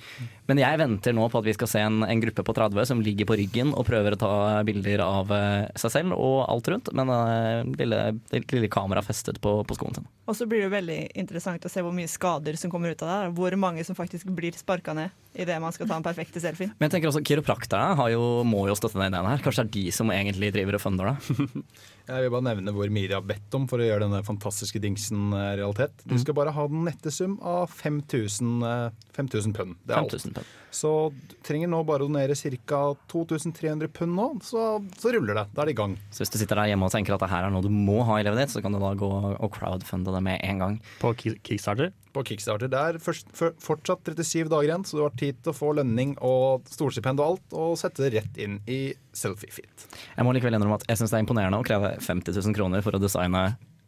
Men 0.50 0.62
jeg 0.62 0.80
venter 0.80 1.16
nå 1.16 1.26
på 1.32 1.42
at 1.42 1.48
vi 1.48 1.56
skal 1.58 1.70
se 1.74 1.82
en, 1.82 2.04
en 2.06 2.24
gruppe 2.24 2.46
på 2.46 2.56
30 2.56 2.90
som 2.92 3.02
ligger 3.02 3.28
på 3.30 3.38
ryggen 3.40 3.74
og 3.74 3.88
prøver 3.88 4.14
å 4.14 4.20
ta 4.20 4.34
bilder 4.66 5.02
av 5.04 5.34
uh, 5.34 5.66
seg 5.80 5.96
selv 5.98 6.14
og 6.14 6.44
alt 6.46 6.70
rundt, 6.70 6.92
med 6.94 7.10
det 7.10 7.84
lille, 7.84 8.44
lille 8.54 8.70
kamera 8.70 9.02
festet 9.04 9.40
på, 9.42 9.58
på 9.66 9.78
skoen 9.78 9.98
sin. 9.98 10.08
Og 10.30 10.38
så 10.38 10.46
blir 10.48 10.64
det 10.64 10.72
veldig 10.72 11.00
interessant 11.20 11.66
å 11.66 11.70
se 11.72 11.82
hvor 11.84 11.92
mye 11.92 12.08
skader 12.08 12.56
som 12.56 12.70
kommer 12.72 12.94
ut 12.94 13.02
av 13.04 13.10
det. 13.10 13.32
Hvor 13.36 13.56
mange 13.60 13.84
som 13.84 13.96
faktisk 13.98 14.30
blir 14.32 14.43
sparka 14.52 14.92
ned 14.92 15.10
idet 15.34 15.56
man 15.62 15.74
skal 15.74 15.88
ta 15.88 15.96
den 15.96 16.06
perfekte 16.06 16.42
selfien. 16.42 16.72
Men 16.78 16.88
jeg 16.88 16.96
tenker 16.96 17.10
også 17.10 17.24
Kiropraktere 17.26 18.08
jo, 18.12 18.44
må 18.46 18.66
jo 18.68 18.76
støtte 18.78 19.00
den 19.00 19.08
ideen 19.08 19.26
her. 19.26 19.42
Kanskje 19.42 19.64
det 19.64 19.70
er 19.70 19.74
de 19.76 19.96
som 19.96 20.12
egentlig 20.14 20.52
driver 20.54 20.78
og 20.78 20.84
funder 20.84 21.10
det. 21.10 21.64
Jeg 22.04 22.20
vil 22.20 22.32
bare 22.34 22.44
nevne 22.44 22.72
hvor 22.76 22.90
mye 22.92 23.08
de 23.08 23.16
har 23.16 23.24
bedt 23.24 23.54
om 23.56 23.62
for 23.64 23.80
å 23.80 23.84
gjøre 23.86 24.04
denne 24.04 24.18
fantastiske 24.26 24.76
dingsen 24.82 25.32
eh, 25.32 25.54
realitet. 25.56 26.02
Du 26.04 26.18
skal 26.20 26.36
bare 26.36 26.52
ha 26.52 26.66
den 26.68 26.82
nette 26.84 27.08
sum 27.08 27.38
av 27.40 27.72
5000 27.72 28.66
eh, 28.68 29.06
5000 29.16 29.54
pund. 29.56 29.78
Det 29.80 29.94
er 29.94 30.02
alt. 30.02 30.12
5000 30.12 30.36
pund. 30.36 30.50
Så 30.74 30.90
du 31.14 31.34
trenger 31.46 31.70
nå 31.72 31.80
bare 31.88 32.04
å 32.04 32.10
donere 32.10 32.36
ca. 32.68 32.82
2300 33.08 33.88
pund 33.94 34.18
nå, 34.18 34.26
så, 34.44 34.66
så 35.00 35.14
ruller 35.16 35.38
det. 35.38 35.46
Da 35.54 35.64
er 35.64 35.70
det 35.70 35.76
i 35.76 35.80
gang. 35.80 35.96
Så 36.10 36.26
hvis 36.26 36.34
du 36.34 36.38
sitter 36.42 36.60
der 36.60 36.74
hjemme 36.74 36.90
og 36.90 36.92
tenker 36.92 37.16
at 37.16 37.24
det 37.24 37.30
her 37.32 37.46
er 37.46 37.54
noe 37.54 37.64
du 37.64 37.72
må 37.72 38.02
ha 38.04 38.18
i 38.20 38.26
livet 38.26 38.42
ditt, 38.42 38.52
så 38.52 38.60
kan 38.64 38.76
du 38.76 38.82
da 38.82 38.92
gå 38.98 39.10
og 39.32 39.48
crowdfunde 39.54 40.12
det 40.12 40.24
med 40.28 40.44
en 40.44 40.64
gang. 40.64 40.80
på 41.00 41.14
Kickstarter. 41.22 41.94
På 42.12 42.26
Kickstarter. 42.26 42.68
Det 42.68 42.84
er 42.90 43.00
først, 43.02 43.32
for, 43.38 43.56
fortsatt 43.62 44.12
37 44.12 44.33
dager 44.50 44.68
igjen, 44.68 44.84
så 44.86 44.98
du 44.98 45.02
har 45.04 45.14
tid 45.18 45.38
til 45.40 45.52
å 45.52 45.56
få 45.56 45.72
lønning 45.78 46.16
og 46.24 46.66
storstipend 46.72 47.22
og 47.22 47.34
alt, 47.34 47.56
og 47.56 47.76
sette 47.80 48.04
det 48.04 48.10
rett 48.16 48.40
inn 48.42 48.56
i 48.70 48.80
selfie-fit. 49.14 49.86
Jeg 50.16 50.26
må 50.26 50.34
likevel 50.34 50.58
innrømme 50.58 50.80
at 50.80 50.88
jeg 50.90 51.00
syns 51.00 51.14
det 51.14 51.20
er 51.20 51.26
imponerende 51.26 51.60
å 51.60 51.66
kreve 51.66 51.94
50 52.02 52.40
000 52.40 52.56
kroner 52.56 52.82
for 52.84 52.98
å 52.98 53.02
designe 53.02 53.44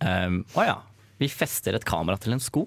ehm, 0.06 0.44
Å 0.54 0.68
ja, 0.68 0.76
vi 1.18 1.30
fester 1.32 1.76
et 1.76 1.88
kamera 1.88 2.20
til 2.20 2.36
en 2.36 2.42
sko. 2.42 2.66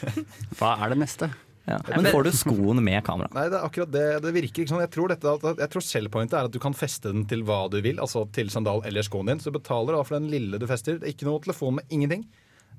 Hva 0.58 0.76
er 0.84 0.94
det 0.94 1.00
neste? 1.02 1.30
Ja. 1.66 1.80
Men 1.88 2.06
får 2.14 2.28
du 2.28 2.32
skoen 2.36 2.78
med 2.84 3.02
kamera? 3.06 3.26
Nei, 3.34 3.48
det 3.50 3.58
er 3.58 3.66
akkurat 3.66 3.90
det. 3.90 4.04
Det 4.22 4.32
virker 4.36 4.62
ikke 4.62 4.70
sånn. 4.70 4.84
Jeg 4.84 4.92
tror, 4.94 5.10
dette, 5.10 5.32
jeg 5.58 5.70
tror 5.72 5.82
sellpointet 5.82 6.36
er 6.38 6.46
at 6.46 6.54
du 6.54 6.60
kan 6.62 6.76
feste 6.78 7.10
den 7.10 7.24
til 7.26 7.42
hva 7.48 7.64
du 7.72 7.80
vil, 7.82 7.98
altså 8.02 8.22
til 8.36 8.52
sandal 8.54 8.84
eller 8.86 9.06
skoen 9.06 9.32
din. 9.32 9.42
Så 9.42 9.50
du 9.50 9.58
betaler 9.58 9.96
da 9.96 10.04
for 10.06 10.20
den 10.20 10.30
lille 10.30 10.60
du 10.62 10.66
fester. 10.70 11.00
Det 11.00 11.08
er 11.08 11.16
ikke 11.16 11.26
noe 11.26 11.42
telefon 11.42 11.80
med 11.80 11.90
ingenting. 11.90 12.22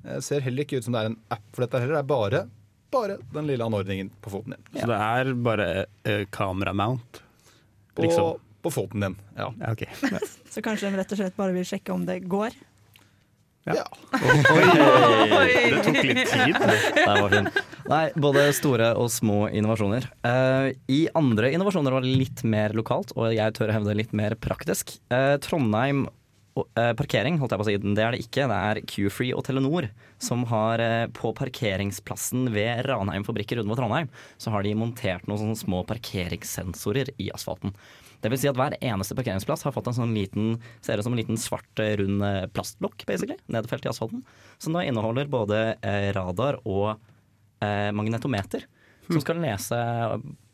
Det 0.06 0.22
ser 0.24 0.44
heller 0.46 0.64
ikke 0.64 0.80
ut 0.80 0.86
som 0.86 0.96
det 0.96 1.02
er 1.02 1.10
en 1.10 1.18
app 1.34 1.44
for 1.52 1.66
dette 1.66 1.82
heller. 1.82 1.98
Det 1.98 2.00
er 2.00 2.08
bare, 2.14 2.42
bare 2.94 3.18
den 3.34 3.46
lille 3.50 3.64
anordningen 3.64 4.10
på 4.24 4.30
foten 4.32 4.54
din. 4.56 4.80
Så 4.80 4.86
det 4.90 4.98
er 4.98 5.32
bare 5.34 5.68
eh, 6.04 6.24
kameramount. 6.34 7.22
På, 7.94 8.02
Liksom. 8.06 8.38
på 8.62 8.70
foten 8.70 9.00
din. 9.04 9.16
Ja. 9.36 9.50
Ja, 9.60 9.72
ok. 9.74 9.84
Så 10.54 10.62
kanskje 10.64 10.90
de 10.90 10.96
rett 11.00 11.12
og 11.12 11.18
slett 11.20 11.36
bare 11.36 11.52
vil 11.56 11.66
sjekke 11.68 11.92
om 11.92 12.04
det 12.08 12.20
går. 12.30 12.54
ja. 13.68 13.84
Det 15.68 15.82
tok 15.84 15.98
litt 16.04 16.30
tid. 16.30 16.56
Det 16.94 17.06
var 17.22 17.32
fint. 17.32 17.58
Nei, 17.88 18.04
både 18.20 18.46
store 18.56 18.90
og 19.00 19.08
små 19.12 19.46
innovasjoner. 19.48 20.06
Uh, 20.24 20.70
I 20.92 21.00
andre 21.16 21.50
innovasjoner 21.56 21.94
var 21.94 22.04
det 22.04 22.12
litt 22.20 22.42
mer 22.48 22.74
lokalt, 22.76 23.12
og 23.16 23.30
jeg 23.34 23.54
tør 23.56 23.72
å 23.72 23.76
hevde 23.78 23.94
litt 23.98 24.12
mer 24.16 24.36
praktisk. 24.40 24.96
Uh, 25.12 25.36
Trondheim 25.44 26.06
og- 26.08 26.14
parkering, 26.98 27.38
holdt 27.40 27.54
jeg 27.54 27.60
på 27.60 27.66
å 27.66 27.68
si, 27.68 27.78
det 27.82 28.04
er 28.04 28.14
det 28.14 28.22
ikke. 28.24 28.46
Det 28.50 28.58
er 28.70 28.80
Q-Free 28.88 29.36
og 29.36 29.44
Telenor 29.46 29.88
som 30.18 30.44
har 30.50 30.82
eh, 30.82 31.06
på 31.14 31.30
parkeringsplassen 31.36 32.50
ved 32.54 32.84
Ranheim 32.86 33.24
fabrikker 33.26 33.60
utenfor 33.60 33.80
Trondheim, 33.80 34.10
så 34.36 34.52
har 34.54 34.66
de 34.66 34.74
montert 34.78 35.28
noen 35.28 35.40
sånne 35.42 35.58
små 35.58 35.84
parkeringssensorer 35.88 37.12
i 37.22 37.30
asfalten. 37.34 37.74
Det 38.18 38.32
vil 38.32 38.40
si 38.42 38.50
at 38.50 38.58
hver 38.58 38.74
eneste 38.82 39.14
parkeringsplass 39.14 39.62
har 39.66 39.74
fått 39.74 39.92
en 39.92 39.98
sånn 40.00 40.16
liten, 40.16 40.56
ser 40.82 40.98
ut 40.98 41.06
som 41.06 41.14
en 41.14 41.20
liten 41.20 41.38
svart 41.38 41.82
eh, 41.82 41.94
rund 42.00 42.24
eh, 42.26 42.48
plastblokk, 42.50 43.06
basically, 43.06 43.38
nedfelt 43.46 43.86
i 43.86 43.92
asfalten, 43.92 44.24
som 44.58 44.74
da 44.74 44.82
inneholder 44.86 45.30
både 45.30 45.62
eh, 45.78 46.10
radar 46.16 46.58
og 46.64 46.90
eh, 47.62 47.88
magnetometer, 47.94 48.66
som 49.08 49.22
skal 49.22 49.38
lese 49.40 49.78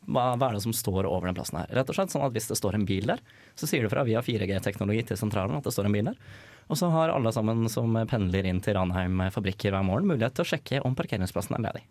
hva, 0.05 0.25
hva 0.37 0.49
er 0.49 0.57
det 0.57 0.63
som 0.65 0.73
står 0.75 1.07
over 1.09 1.29
den 1.29 1.37
plassen 1.37 1.59
her. 1.59 1.71
Rett 1.77 1.89
og 1.91 1.97
slett 1.97 2.13
sånn 2.13 2.25
at 2.25 2.33
hvis 2.35 2.49
det 2.51 2.57
står 2.59 2.77
en 2.77 2.85
bil 2.87 3.09
der, 3.09 3.21
så 3.57 3.69
sier 3.69 3.85
du 3.85 3.91
fra 3.91 4.05
via 4.07 4.21
4G-teknologi 4.25 5.05
til 5.09 5.19
sentralen 5.19 5.57
at 5.59 5.67
det 5.67 5.73
står 5.75 5.89
en 5.89 5.97
bil 5.97 6.09
der. 6.11 6.19
Og 6.69 6.79
så 6.79 6.89
har 6.93 7.13
alle 7.13 7.31
sammen 7.35 7.67
som 7.69 7.93
pendler 8.09 8.47
inn 8.49 8.61
til 8.65 8.77
Ranheim 8.77 9.21
fabrikker 9.33 9.73
hver 9.75 9.85
morgen 9.85 10.09
mulighet 10.09 10.37
til 10.37 10.45
å 10.45 10.51
sjekke 10.55 10.81
om 10.85 10.97
parkeringsplassen 10.97 11.57
er 11.59 11.65
ledig. 11.67 11.83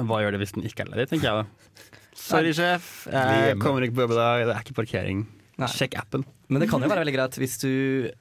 Hva 0.00 0.22
gjør 0.22 0.36
det 0.36 0.42
hvis 0.42 0.54
den 0.56 0.66
ikke 0.68 0.86
er 0.86 0.92
ledig, 0.94 1.08
tenker 1.10 1.28
jeg 1.28 1.42
da. 1.42 1.90
Sorry, 2.16 2.52
sjef. 2.56 2.90
Jeg 3.12 3.56
kommer 3.60 3.84
ikke 3.84 3.96
på 3.98 4.04
jobb 4.06 4.14
i 4.14 4.20
dag. 4.20 4.44
Det 4.48 4.54
er 4.54 4.66
ikke 4.66 4.76
parkering. 4.76 5.24
Nei. 5.60 5.68
Sjekk 5.68 5.96
appen. 6.00 6.24
Men 6.52 6.62
det 6.64 6.68
kan 6.70 6.82
jo 6.84 6.90
være 6.90 7.02
veldig 7.04 7.14
greit 7.16 7.38
hvis 7.40 7.56
du 7.62 7.70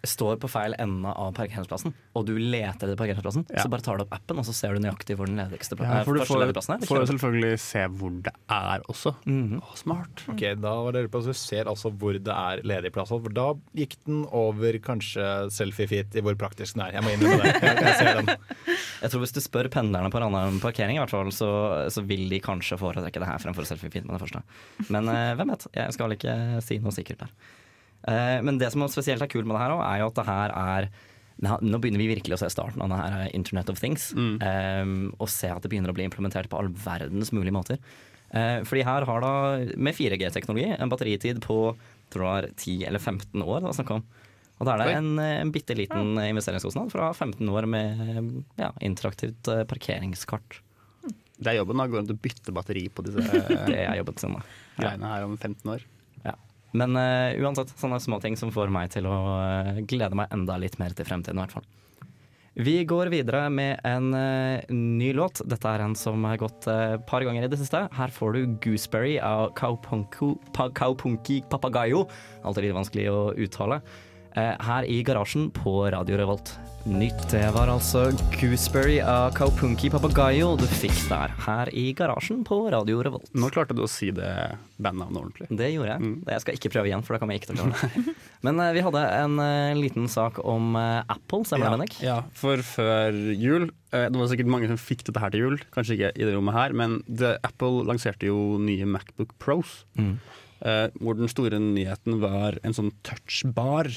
står 0.07 0.39
på 0.41 0.49
feil 0.51 0.75
ende 0.79 1.11
av 1.11 1.33
parkeringsplassen, 1.37 1.93
og 2.15 2.25
du 2.29 2.33
leter 2.39 2.87
etter 2.87 2.97
parkeringsplassen, 2.99 3.45
Ja. 3.51 3.65
så 3.65 3.71
bare 3.73 3.83
tar 3.85 3.97
du 3.99 4.05
opp 4.05 4.13
appen, 4.15 4.39
og 4.41 4.47
så 4.47 4.53
ser 4.55 4.75
du 4.77 4.81
nøyaktig 4.83 5.17
hvor 5.19 5.27
den 5.29 5.37
ledigste 5.41 5.77
Ja, 5.81 5.99
eh, 5.99 6.05
for 6.07 6.13
du 6.15 6.23
får, 6.25 6.45
er. 6.47 6.85
Får 6.87 7.01
du 7.03 7.11
selvfølgelig 7.11 7.59
se 7.59 7.85
hvor 7.99 8.15
det 8.23 8.33
er 8.49 8.85
også. 8.91 9.15
Mhm. 9.25 9.59
Å, 9.61 9.75
smart. 9.79 10.23
Ok, 10.31 10.41
da 10.61 10.73
var 10.87 10.91
dere 10.97 11.11
på, 11.11 11.21
så 11.23 11.31
Du 11.31 11.37
ser 11.39 11.69
altså 11.71 11.91
hvor 11.95 12.11
det 12.19 12.27
er 12.33 12.61
ledige 12.67 12.91
plasser. 12.91 13.21
For 13.23 13.31
da 13.31 13.53
gikk 13.77 13.95
den 14.05 14.25
over 14.35 14.75
kanskje 14.83 15.23
selfie-fit 15.53 16.15
i 16.19 16.23
hvor 16.25 16.35
praktisk 16.35 16.75
den 16.75 16.83
er. 16.87 16.97
Jeg 16.97 17.05
må 17.05 17.13
innrømme 17.15 17.45
det. 17.45 17.53
Jeg, 17.61 17.77
jeg 17.87 17.95
ser 18.01 18.19
den. 18.19 18.35
Jeg 19.01 19.09
tror 19.09 19.23
Hvis 19.23 19.33
du 19.33 19.39
spør 19.41 19.69
pendlerne 19.73 20.11
på 20.13 20.19
Ranheim 20.21 20.59
parkering, 20.61 20.99
i 20.99 21.01
hvert 21.01 21.09
fall, 21.09 21.31
så, 21.33 21.47
så 21.89 22.03
vil 22.05 22.27
de 22.29 22.37
kanskje 22.43 22.77
foretrekke 22.77 23.21
det 23.23 23.29
her 23.31 23.39
fremfor 23.41 23.65
selfie-feet 23.65 24.05
med 24.05 24.13
det 24.17 24.21
første. 24.21 24.43
Men 24.93 25.09
eh, 25.09 25.31
hvem 25.39 25.53
vet? 25.55 25.65
Jeg 25.73 25.95
skal 25.95 26.07
vel 26.09 26.17
ikke 26.19 26.35
si 26.65 26.77
noe 26.83 26.93
sikkert 26.93 27.23
der. 27.25 27.33
Eh, 28.09 28.39
men 28.45 28.57
det 28.61 28.71
som 28.73 28.83
er 28.83 28.91
spesielt 28.93 29.21
er 29.21 29.29
kult 29.31 29.45
med 29.49 29.57
det 29.57 29.63
her, 29.63 29.75
er 29.77 30.01
jo 30.01 30.11
at 30.11 30.19
det 30.21 30.29
her 30.29 30.55
er 30.57 30.91
Nå 31.41 31.79
begynner 31.81 31.97
vi 31.97 32.05
virkelig 32.11 32.35
å 32.35 32.41
se 32.43 32.51
starten 32.53 32.83
av 32.85 32.91
det 32.91 32.97
her 32.99 33.13
eh, 33.23 33.31
Internet 33.33 33.71
of 33.73 33.79
Things. 33.81 34.11
eh, 34.45 34.91
og 35.17 35.29
se 35.31 35.49
at 35.49 35.63
det 35.63 35.71
begynner 35.71 35.89
å 35.89 35.95
bli 35.97 36.05
implementert 36.05 36.49
på 36.51 36.59
all 36.59 36.69
verdens 36.69 37.31
mulige 37.33 37.55
måter. 37.55 37.79
Eh, 38.29 38.61
fordi 38.67 38.83
her 38.85 39.07
har 39.09 39.23
da, 39.25 39.31
med 39.75 39.97
4G-teknologi, 39.97 40.67
en 40.77 40.91
batteritid 40.91 41.41
på 41.41 41.57
tror 42.13 42.21
det 42.21 42.27
var 42.29 42.47
10 42.53 42.85
eller 42.91 42.99
15 43.01 43.41
år. 43.41 43.65
Da, 43.65 43.85
om. 43.95 44.03
Og 44.61 44.67
da 44.67 44.75
er 44.75 44.83
det 44.83 44.97
en, 44.99 45.11
en 45.17 45.53
bitte 45.55 45.73
liten 45.73 46.13
investeringskostnad 46.21 46.91
fra 46.93 47.09
15 47.15 47.49
år 47.49 47.65
med 47.65 48.43
ja, 48.61 48.69
interaktivt 48.85 49.49
parkeringskart. 49.71 50.59
Det 51.41 51.49
er 51.49 51.57
jobben. 51.57 51.79
da, 51.81 51.87
Går 51.89 52.03
an 52.03 52.13
å 52.13 52.19
bytte 52.21 52.53
batteri 52.53 52.85
på 52.93 53.01
disse 53.07 53.23
Det 53.71 53.79
er 53.81 53.97
jobben 53.97 54.21
sin. 54.21 54.37
da. 54.37 54.45
greiene 54.77 55.09
her 55.15 55.25
om 55.25 55.33
15 55.39 55.73
år. 55.73 55.87
Men 56.77 56.95
uh, 56.95 57.35
uansett, 57.41 57.73
sånne 57.79 57.99
små 58.03 58.21
ting 58.23 58.37
som 58.39 58.51
får 58.53 58.71
meg 58.71 58.91
til 58.93 59.07
å 59.09 59.15
uh, 59.35 59.79
glede 59.87 60.17
meg 60.17 60.31
enda 60.35 60.57
litt 60.61 60.77
mer 60.79 60.95
til 60.95 61.07
fremtiden, 61.07 61.39
i 61.39 61.43
hvert 61.43 61.57
fall. 61.59 61.67
Vi 62.51 62.81
går 62.83 63.07
videre 63.13 63.45
med 63.51 63.79
en 63.87 64.11
uh, 64.11 64.59
ny 64.71 65.11
låt. 65.15 65.43
Dette 65.47 65.71
er 65.71 65.83
en 65.85 65.95
som 65.99 66.23
har 66.27 66.39
gått 66.39 66.67
et 66.71 67.03
par 67.07 67.23
ganger 67.27 67.47
i 67.47 67.51
det 67.51 67.59
siste. 67.61 67.85
Her 67.95 68.11
får 68.11 68.35
du 68.35 68.41
'Gooseberry' 68.63 69.19
av 69.23 69.53
Kaupunki 69.55 71.41
Papagayo. 71.51 72.05
Alltid 72.43 72.67
litt 72.67 72.79
vanskelig 72.79 73.07
å 73.11 73.19
uttale. 73.35 73.81
Eh, 74.35 74.53
her 74.67 74.89
i 74.89 75.01
garasjen 75.07 75.49
på 75.55 75.79
Radio 75.93 76.19
Revolt. 76.21 76.55
Nytt 76.89 77.27
det 77.29 77.43
var 77.53 77.69
altså 77.69 78.07
Gooseberry 78.33 78.95
av 79.05 79.35
Kaupunki 79.37 79.91
Papagayo 79.93 80.55
du 80.57 80.63
fikk 80.65 80.95
der, 81.11 81.29
her 81.45 81.69
i 81.77 81.91
garasjen 81.93 82.39
på 82.47 82.57
Radio 82.73 83.03
Revolt. 83.05 83.29
Nå 83.37 83.51
klarte 83.53 83.75
du 83.77 83.83
å 83.85 83.89
si 83.91 84.09
det 84.17 84.31
bandnavnet 84.81 85.19
ordentlig. 85.21 85.49
Det 85.59 85.69
gjorde 85.75 85.93
jeg. 85.93 86.01
Mm. 86.01 86.15
Jeg 86.33 86.43
skal 86.43 86.57
ikke 86.57 86.73
prøve 86.73 86.89
igjen, 86.89 87.05
for 87.05 87.13
da 87.13 87.21
kommer 87.21 87.37
jeg 87.37 87.43
ikke 87.43 87.51
til 87.51 87.61
å 87.61 87.69
klare 87.69 87.91
det. 87.93 88.15
Men 88.47 88.63
eh, 88.65 88.73
vi 88.79 88.85
hadde 88.87 89.05
en 89.19 89.37
eh, 89.45 89.77
liten 89.77 90.09
sak 90.09 90.41
om 90.41 90.73
Apple, 90.79 91.43
stemmer 91.45 91.69
det, 91.69 91.77
Bennik? 91.77 92.01
Ja, 92.01 92.17
for 92.33 92.65
før 92.65 93.13
jul 93.29 93.69
Det 93.91 94.17
var 94.17 94.29
sikkert 94.31 94.49
mange 94.49 94.71
som 94.71 94.81
fikk 94.81 95.05
dette 95.05 95.21
her 95.21 95.33
til 95.33 95.45
jul, 95.45 95.57
kanskje 95.75 95.99
ikke 95.99 96.13
i 96.15 96.25
det 96.25 96.33
rommet 96.33 96.57
her, 96.57 96.73
men 96.73 97.01
det, 97.05 97.35
Apple 97.45 97.85
lanserte 97.85 98.31
jo 98.31 98.57
nye 98.57 98.87
Macbook 98.89 99.35
Pros. 99.41 99.83
Mm. 99.99 100.15
hvor 101.01 101.17
den 101.17 101.29
store 101.29 101.57
nyheten 101.61 102.19
var 102.21 102.57
en 102.63 102.75
sånn 102.77 102.91
touchbar. 103.05 103.89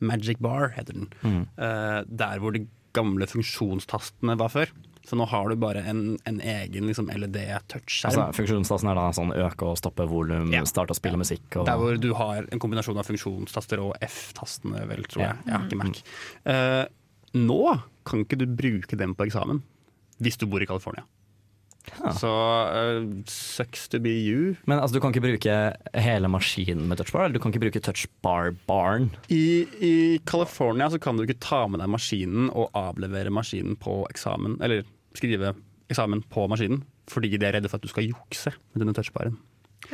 Magic 0.00 0.38
bar 0.44 0.68
heter 0.76 0.92
den. 0.94 1.08
Mm. 1.22 1.40
Uh, 1.58 2.02
der 2.08 2.38
hvor 2.42 2.52
de 2.54 2.66
gamle 2.96 3.26
funksjonstastene 3.28 4.36
var 4.38 4.48
før. 4.52 4.70
Så 5.08 5.16
nå 5.16 5.24
har 5.30 5.48
du 5.48 5.56
bare 5.56 5.80
en, 5.88 6.18
en 6.28 6.40
egen 6.44 6.84
liksom, 6.90 7.06
LED-touchskjerm. 7.08 8.10
Altså, 8.10 8.24
funksjonstasten 8.36 8.90
er 8.90 8.98
da 8.98 9.06
sånn 9.16 9.30
øke 9.32 9.64
og 9.70 9.78
stoppe 9.80 10.04
volum, 10.10 10.50
Ja. 10.52 10.60
starte 10.68 10.92
og 10.92 10.98
spille 10.98 11.16
musikk 11.20 11.56
og 11.56 11.64
Der 11.68 11.78
hvor 11.80 11.96
du 12.00 12.10
har 12.18 12.44
en 12.52 12.60
kombinasjon 12.60 12.98
av 13.00 13.06
funksjonstaster 13.08 13.80
og 13.80 13.94
F-tastene, 14.04 14.82
vel, 14.90 15.04
tror 15.08 15.22
Ja. 15.24 15.32
jeg. 15.46 15.62
Ikke 15.70 15.78
Mac. 15.80 16.02
Eh, 16.44 16.84
nå 17.40 17.60
kan 18.04 18.24
ikke 18.24 18.36
du 18.38 18.46
bruke 18.46 18.96
dem 19.00 19.14
på 19.16 19.24
eksamen 19.30 19.62
hvis 20.20 20.36
du 20.36 20.44
bor 20.46 20.60
i 20.60 20.66
California. 20.66 21.04
Ja. 21.98 22.12
Så 22.16 22.32
eh, 22.72 23.06
sucks 23.30 23.88
to 23.92 24.00
be 24.02 24.12
you. 24.12 24.54
Men 24.70 24.78
altså, 24.78 24.96
du 24.96 25.02
kan 25.02 25.14
ikke 25.14 25.24
bruke 25.24 25.56
hele 25.98 26.30
maskinen 26.32 26.86
med 26.90 27.00
touchbar, 27.00 27.26
eller 27.26 27.38
du 27.38 27.42
kan 27.42 27.54
ikke 27.54 27.64
bruke 27.66 27.82
touchbar-baren. 27.84 29.10
I, 29.32 29.66
I 29.80 29.94
California 30.28 30.90
så 30.92 31.00
kan 31.02 31.18
du 31.18 31.24
ikke 31.26 31.40
ta 31.42 31.64
med 31.70 31.82
deg 31.82 31.92
maskinen 31.92 32.50
og 32.52 32.72
avlevere 32.78 33.32
maskinen 33.34 33.78
på 33.80 34.00
eksamen, 34.12 34.58
eller 34.64 34.86
skrive 35.18 35.54
eksamen 35.88 36.22
på 36.32 36.46
maskinen, 36.50 36.82
fordi 37.08 37.32
de 37.36 37.48
er 37.48 37.56
redde 37.56 37.70
for 37.70 37.80
at 37.80 37.86
du 37.86 37.92
skal 37.92 38.08
jukse 38.08 38.52
med 38.52 38.82
denne 38.82 38.96
touchbaren. 38.96 39.38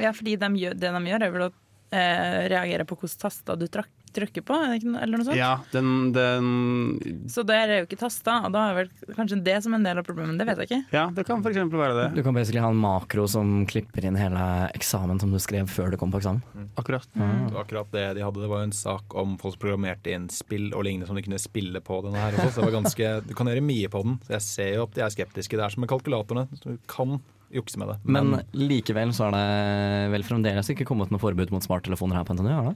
Ja, 0.01 0.11
fordi 0.17 0.37
de 0.41 0.49
gjør, 0.59 0.75
det 0.79 0.91
de 0.91 1.03
gjør, 1.11 1.27
er 1.27 1.35
vel 1.35 1.47
å 1.47 1.53
eh, 1.95 2.41
reagere 2.51 2.87
på 2.89 2.99
hvilke 2.99 3.21
taster 3.21 3.59
du 3.61 3.67
trak, 3.71 3.91
trykker 4.17 4.45
på, 4.47 4.57
er 4.57 4.77
eller 4.79 5.19
noe 5.19 5.27
sånt? 5.27 5.39
Ja, 5.39 5.53
den, 5.73 6.13
den 6.15 7.27
Så 7.31 7.45
der 7.47 7.71
er 7.71 7.83
jo 7.83 7.89
ikke 7.89 7.99
tasta, 8.01 8.41
og 8.47 8.55
da 8.55 8.69
er 8.71 8.79
vel 8.79 9.15
kanskje 9.17 9.41
det 9.45 9.57
som 9.65 9.77
en 9.77 9.87
del 9.87 10.01
av 10.01 10.07
problemet. 10.07 10.39
Det 10.41 10.47
vet 10.49 10.63
jeg 10.63 10.71
ikke. 10.71 10.81
Ja, 10.95 11.05
det 11.15 11.27
kan 11.29 11.43
f.eks. 11.45 11.61
være 11.73 11.99
det. 11.99 12.07
Du 12.19 12.23
kan 12.27 12.37
basically 12.37 12.63
ha 12.65 12.71
en 12.73 12.81
makro 12.81 13.27
som 13.31 13.53
klipper 13.71 14.07
inn 14.09 14.19
hele 14.19 14.47
eksamen 14.75 15.21
som 15.23 15.35
du 15.35 15.41
skrev 15.43 15.69
før 15.71 15.93
du 15.95 15.99
kom 16.01 16.15
på 16.15 16.23
eksamen. 16.23 16.43
Akkurat. 16.81 17.09
Det 17.15 17.53
var 17.55 17.61
akkurat 17.65 17.93
det 17.95 18.07
de 18.19 18.25
hadde. 18.27 18.43
Det 18.45 18.51
var 18.51 18.65
jo 18.65 18.71
en 18.71 18.77
sak 18.77 19.19
om 19.21 19.37
folk 19.41 19.59
som 19.59 19.65
programmerte 19.67 20.15
inn 20.15 20.31
spill 20.33 20.71
og 20.73 20.87
lignende 20.87 21.11
som 21.11 21.19
de 21.19 21.25
kunne 21.27 21.41
spille 21.43 21.83
på 21.85 22.01
denne 22.07 22.21
her 22.21 22.39
også. 22.39 22.55
Så 22.55 22.63
det 22.63 22.69
var 22.71 22.79
ganske, 22.81 23.13
du 23.29 23.37
kan 23.37 23.51
gjøre 23.51 23.65
mye 23.65 23.93
på 23.93 24.05
den. 24.07 24.19
Så 24.27 24.37
jeg 24.39 24.47
ser 24.49 24.75
jo 24.79 24.89
at 24.89 24.97
de 24.97 25.05
er 25.07 25.15
skeptiske. 25.15 25.59
Det 25.59 25.67
er 25.67 25.75
som 25.75 25.85
med 25.85 25.93
kalkulatorene. 25.93 26.49
Så 26.59 26.75
du 26.75 26.91
kan 26.91 27.19
jukse 27.55 27.79
med 27.79 27.93
det. 27.93 27.97
Men 28.05 28.35
likevel 28.57 29.13
så 29.15 29.29
er 29.29 29.37
det 29.37 30.11
vel 30.15 30.27
fremdeles 30.27 30.71
ikke 30.73 30.87
kommet 30.89 31.13
noe 31.15 31.23
forbud 31.23 31.53
mot 31.55 31.65
smarttelefoner 31.65 32.19
her 32.19 32.27
på 32.27 32.37
NTNU? 32.37 32.75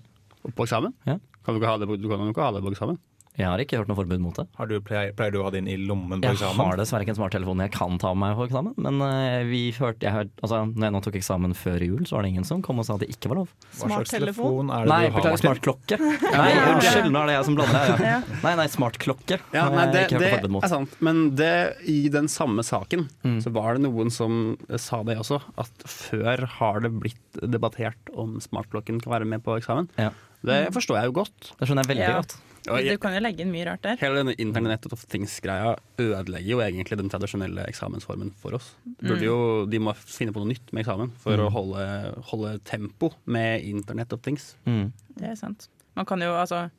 På 0.55 0.67
eksamen? 0.67 0.95
Ja. 1.07 1.19
Kan 1.45 1.55
du, 1.55 1.61
ikke 1.61 1.71
ha 1.71 1.79
det 1.81 1.89
på, 1.89 1.97
du 1.97 2.09
kan 2.11 2.21
jo 2.23 2.33
ikke 2.33 2.45
ha 2.45 2.53
det 2.55 2.63
på 2.65 2.73
eksamen. 2.75 2.99
Jeg 3.39 3.47
har 3.47 3.61
ikke 3.63 3.79
hørt 3.79 3.87
noe 3.87 3.95
forbud 4.01 4.19
mot 4.19 4.35
det. 4.35 4.45
Har 4.59 4.67
du, 4.67 4.75
pleier, 4.83 5.13
pleier 5.15 5.31
du 5.31 5.39
å 5.39 5.45
ha 5.47 5.51
din 5.55 5.69
i 5.71 5.77
lommen 5.79 6.19
på 6.21 6.27
Jeg 6.27 6.35
eksamen? 6.41 6.59
har 6.59 6.77
dessverre 6.81 7.05
ikke 7.07 7.13
en 7.15 7.19
smarttelefon 7.21 7.61
jeg 7.63 7.71
kan 7.77 7.99
ta 8.03 8.11
med 8.13 8.25
meg 8.25 8.37
på 8.41 8.47
eksamen, 8.49 8.75
men 8.83 8.99
eh, 9.07 9.45
vi 9.47 9.61
hørte, 9.77 10.03
jeg 10.09 10.11
hørte, 10.17 10.35
altså, 10.43 10.59
når 10.75 10.89
jeg 10.89 10.95
nå 10.97 11.03
tok 11.07 11.19
eksamen 11.21 11.55
før 11.55 11.85
jul, 11.87 12.03
så 12.09 12.17
var 12.19 12.27
det 12.27 12.33
ingen 12.35 12.45
som 12.49 12.63
kom 12.67 12.83
og 12.83 12.89
sa 12.89 12.97
at 12.99 13.05
det 13.05 13.11
ikke 13.15 13.31
var 13.31 13.41
lov. 13.45 13.53
Smarttelefon? 13.79 14.73
telefon 14.73 14.73
Nei, 14.91 15.01
beklager, 15.15 15.39
smartklokke. 15.45 16.01
Nei, 16.03 16.49
unnskyld, 16.75 17.11
nå 17.15 17.23
er 17.23 17.31
det 17.31 17.37
jeg 17.39 17.47
som 17.49 17.59
blander. 17.61 17.79
her. 17.93 18.05
Ja. 18.09 18.19
Nei, 18.43 18.55
nei, 18.59 18.67
smartklokke. 18.75 19.39
Ja, 19.55 19.69
nei, 19.71 19.85
jeg 19.87 19.95
det, 19.95 20.03
ikke 20.09 20.19
hørt 20.19 20.25
det 20.25 20.31
noe 20.33 20.41
forbud 20.43 20.57
mot. 20.59 20.67
er 20.67 20.75
sant. 20.75 20.99
Men 21.09 21.23
det, 21.39 21.53
i 21.95 21.99
den 22.19 22.27
samme 22.33 22.67
saken 22.67 23.07
Mm. 23.23 23.39
så 23.45 23.51
var 23.55 23.75
det 23.79 23.83
noen 23.87 24.11
som 24.15 24.57
sa 24.79 25.03
det 25.07 25.17
også, 25.21 25.39
at 25.61 25.87
før 25.87 26.43
har 26.59 26.81
det 26.81 26.91
blitt 26.99 27.39
debattert 27.43 28.11
om 28.19 28.39
smartklokken 28.43 28.99
kan 29.03 29.13
være 29.15 29.27
med 29.29 29.43
på 29.47 29.57
eksamen. 29.59 29.89
Ja. 29.99 30.11
Det 30.43 30.69
forstår 30.75 31.01
jeg 31.01 31.11
jo 31.11 31.17
godt. 31.23 31.53
Det 31.59 31.67
skjønner 31.69 31.85
jeg 31.87 31.91
veldig 31.97 32.07
Ja. 32.09 32.19
godt. 32.23 32.37
Du 32.69 32.99
kan 33.03 33.15
jo 33.17 33.21
legge 33.25 33.41
inn 33.45 33.51
mye 33.53 33.65
rart 33.67 33.83
der. 33.83 33.97
hele 34.01 34.21
denne 34.21 34.35
internett 34.39 34.85
og 34.87 34.99
Things-greia 35.09 35.77
ødelegger 35.99 36.49
jo 36.53 36.59
egentlig 36.61 36.99
den 37.01 37.09
tradisjonelle 37.11 37.65
eksamensformen 37.69 38.33
for 38.37 38.55
oss. 38.59 38.75
Burde 39.01 39.23
jo, 39.25 39.67
de 39.67 39.79
må 39.81 39.95
finne 39.97 40.33
på 40.33 40.43
noe 40.45 40.53
nytt 40.53 40.73
med 40.73 40.85
eksamen 40.85 41.11
for 41.19 41.37
Mm. 41.37 41.47
å 41.47 41.51
holde, 41.51 42.23
holde 42.31 42.59
tempo 42.65 43.13
med 43.27 43.63
internett 43.65 44.13
og 44.13 44.23
Things. 44.23 44.55
Mm. 44.67 44.93
Det 45.17 45.31
er 45.31 45.35
sant. 45.37 45.69
Man 45.97 46.05
kan 46.07 46.21
jo 46.21 46.33
altså 46.35 46.71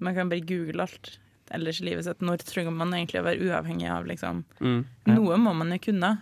Man 0.00 0.14
kan 0.14 0.28
bare 0.30 0.40
google 0.46 0.82
alt 0.82 1.18
ellers 1.50 1.80
i 1.80 1.84
livet 1.84 2.04
sitt. 2.04 2.20
Når 2.20 2.38
trenger 2.44 2.70
man 2.70 2.92
egentlig 2.92 3.18
å 3.20 3.24
være 3.24 3.40
uavhengig 3.42 3.88
av 3.90 4.04
liksom 4.06 4.44
Mm. 4.60 4.84
Noe 5.06 5.36
må 5.36 5.54
man 5.56 5.70
jo 5.72 5.78
kunne, 5.78 6.18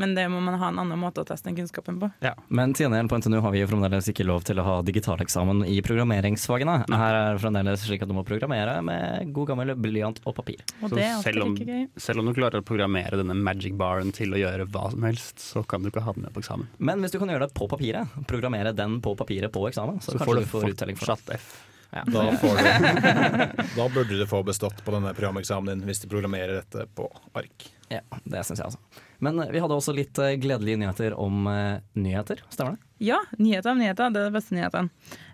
men 0.00 0.14
det 0.16 0.24
må 0.32 0.40
man 0.42 0.56
ha 0.60 0.70
en 0.72 0.80
annen 0.82 0.98
måte 1.00 1.22
å 1.22 1.26
teste 1.28 1.50
den 1.50 1.58
kunnskapen 1.60 1.98
på. 2.00 2.08
Ja, 2.24 2.32
Men 2.48 2.72
til 2.74 2.86
gjengjeld 2.86 3.10
på 3.12 3.18
NTNU 3.20 3.38
har 3.44 3.52
vi 3.54 3.60
jo 3.62 3.68
fremdeles 3.70 4.08
ikke 4.10 4.26
lov 4.26 4.44
til 4.48 4.58
å 4.60 4.64
ha 4.66 4.76
digitaleksamen 4.86 5.62
i 5.68 5.78
programmeringsfagene. 5.86 6.76
Her 6.90 7.18
er 7.18 7.34
det 7.36 7.42
fremdeles 7.44 7.84
slik 7.86 8.02
at 8.04 8.10
du 8.10 8.16
må 8.16 8.24
programmere 8.26 8.78
med 8.86 9.32
god 9.36 9.52
gammel 9.52 9.74
blyant 9.76 10.20
og 10.24 10.34
papir. 10.40 10.64
Og 10.82 10.90
det 10.96 11.04
er 11.04 11.14
alltid 11.18 11.28
selv 11.30 11.44
om- 11.46 11.54
like 11.56 11.68
gøy. 11.70 11.88
Selv 12.00 12.24
om 12.24 12.26
du 12.26 12.34
klarer 12.34 12.60
å 12.62 12.66
programmere 12.66 13.20
denne 13.20 13.36
magic 13.36 13.76
baren 13.76 14.12
til 14.12 14.32
å 14.32 14.40
gjøre 14.40 14.66
hva 14.70 14.90
som 14.90 15.02
helst, 15.02 15.38
så 15.38 15.66
kan 15.66 15.82
du 15.82 15.90
ikke 15.90 16.02
ha 16.02 16.12
den 16.12 16.22
med 16.24 16.32
på 16.32 16.40
eksamen. 16.42 16.66
Men 16.78 17.00
hvis 17.00 17.12
du 17.12 17.18
kan 17.18 17.28
gjøre 17.28 17.46
det 17.48 17.54
på 17.54 17.68
papiret, 17.68 18.08
programmere 18.26 18.74
den 18.74 19.00
på 19.00 19.16
papiret 19.16 19.52
på 19.52 19.68
eksamen, 19.68 20.00
så, 20.00 20.12
Så 20.12 20.18
kanskje 20.18 20.26
får 20.26 20.34
du 20.34 20.40
du 20.40 20.46
får 20.46 20.70
uttelling 20.74 20.96
for 20.96 21.14
det. 21.16 21.34
F. 21.40 21.66
Ja. 21.90 22.04
Da, 22.06 22.24
får 22.42 22.58
du, 22.60 23.62
da 23.76 23.88
burde 23.88 24.18
du 24.18 24.26
få 24.30 24.42
bestått 24.46 24.84
på 24.84 24.94
denne 24.94 25.12
programeksamen 25.16 25.72
din 25.72 25.88
hvis 25.88 26.02
du 26.04 26.08
programmerer 26.10 26.60
dette 26.60 26.86
på 26.94 27.08
ark. 27.36 27.66
Ja, 27.90 28.02
det 28.22 28.44
syns 28.46 28.60
jeg 28.62 28.68
altså. 28.68 29.02
Men 29.18 29.40
eh, 29.42 29.50
vi 29.50 29.62
hadde 29.62 29.76
også 29.76 29.94
litt 29.96 30.18
eh, 30.22 30.36
gledelige 30.40 30.78
nyheter 30.80 31.16
om 31.18 31.48
eh, 31.50 31.80
nyheter, 31.98 32.44
stemmer 32.52 32.76
det? 32.76 32.86
Ja, 33.10 33.18
nyheter 33.40 33.72
om 33.72 33.82
nyheter. 33.82 34.12
Det 34.14 34.22
er 34.22 34.30
den 34.30 34.38
beste 34.38 34.54
nyheten. 34.56 34.92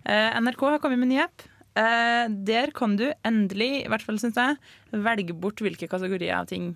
Eh, 0.08 0.40
NRK 0.40 0.64
har 0.70 0.80
kommet 0.82 1.02
med 1.02 1.12
ny 1.12 1.20
app. 1.26 1.44
Eh, 1.76 2.24
der 2.48 2.72
kan 2.76 2.96
du 2.96 3.10
endelig, 3.26 3.84
i 3.84 3.88
hvert 3.92 4.04
fall 4.06 4.20
syns 4.22 4.38
jeg, 4.40 4.56
velge 4.96 5.36
bort 5.36 5.60
hvilke 5.60 5.90
kategorier 5.92 6.38
av 6.38 6.48
ting 6.48 6.72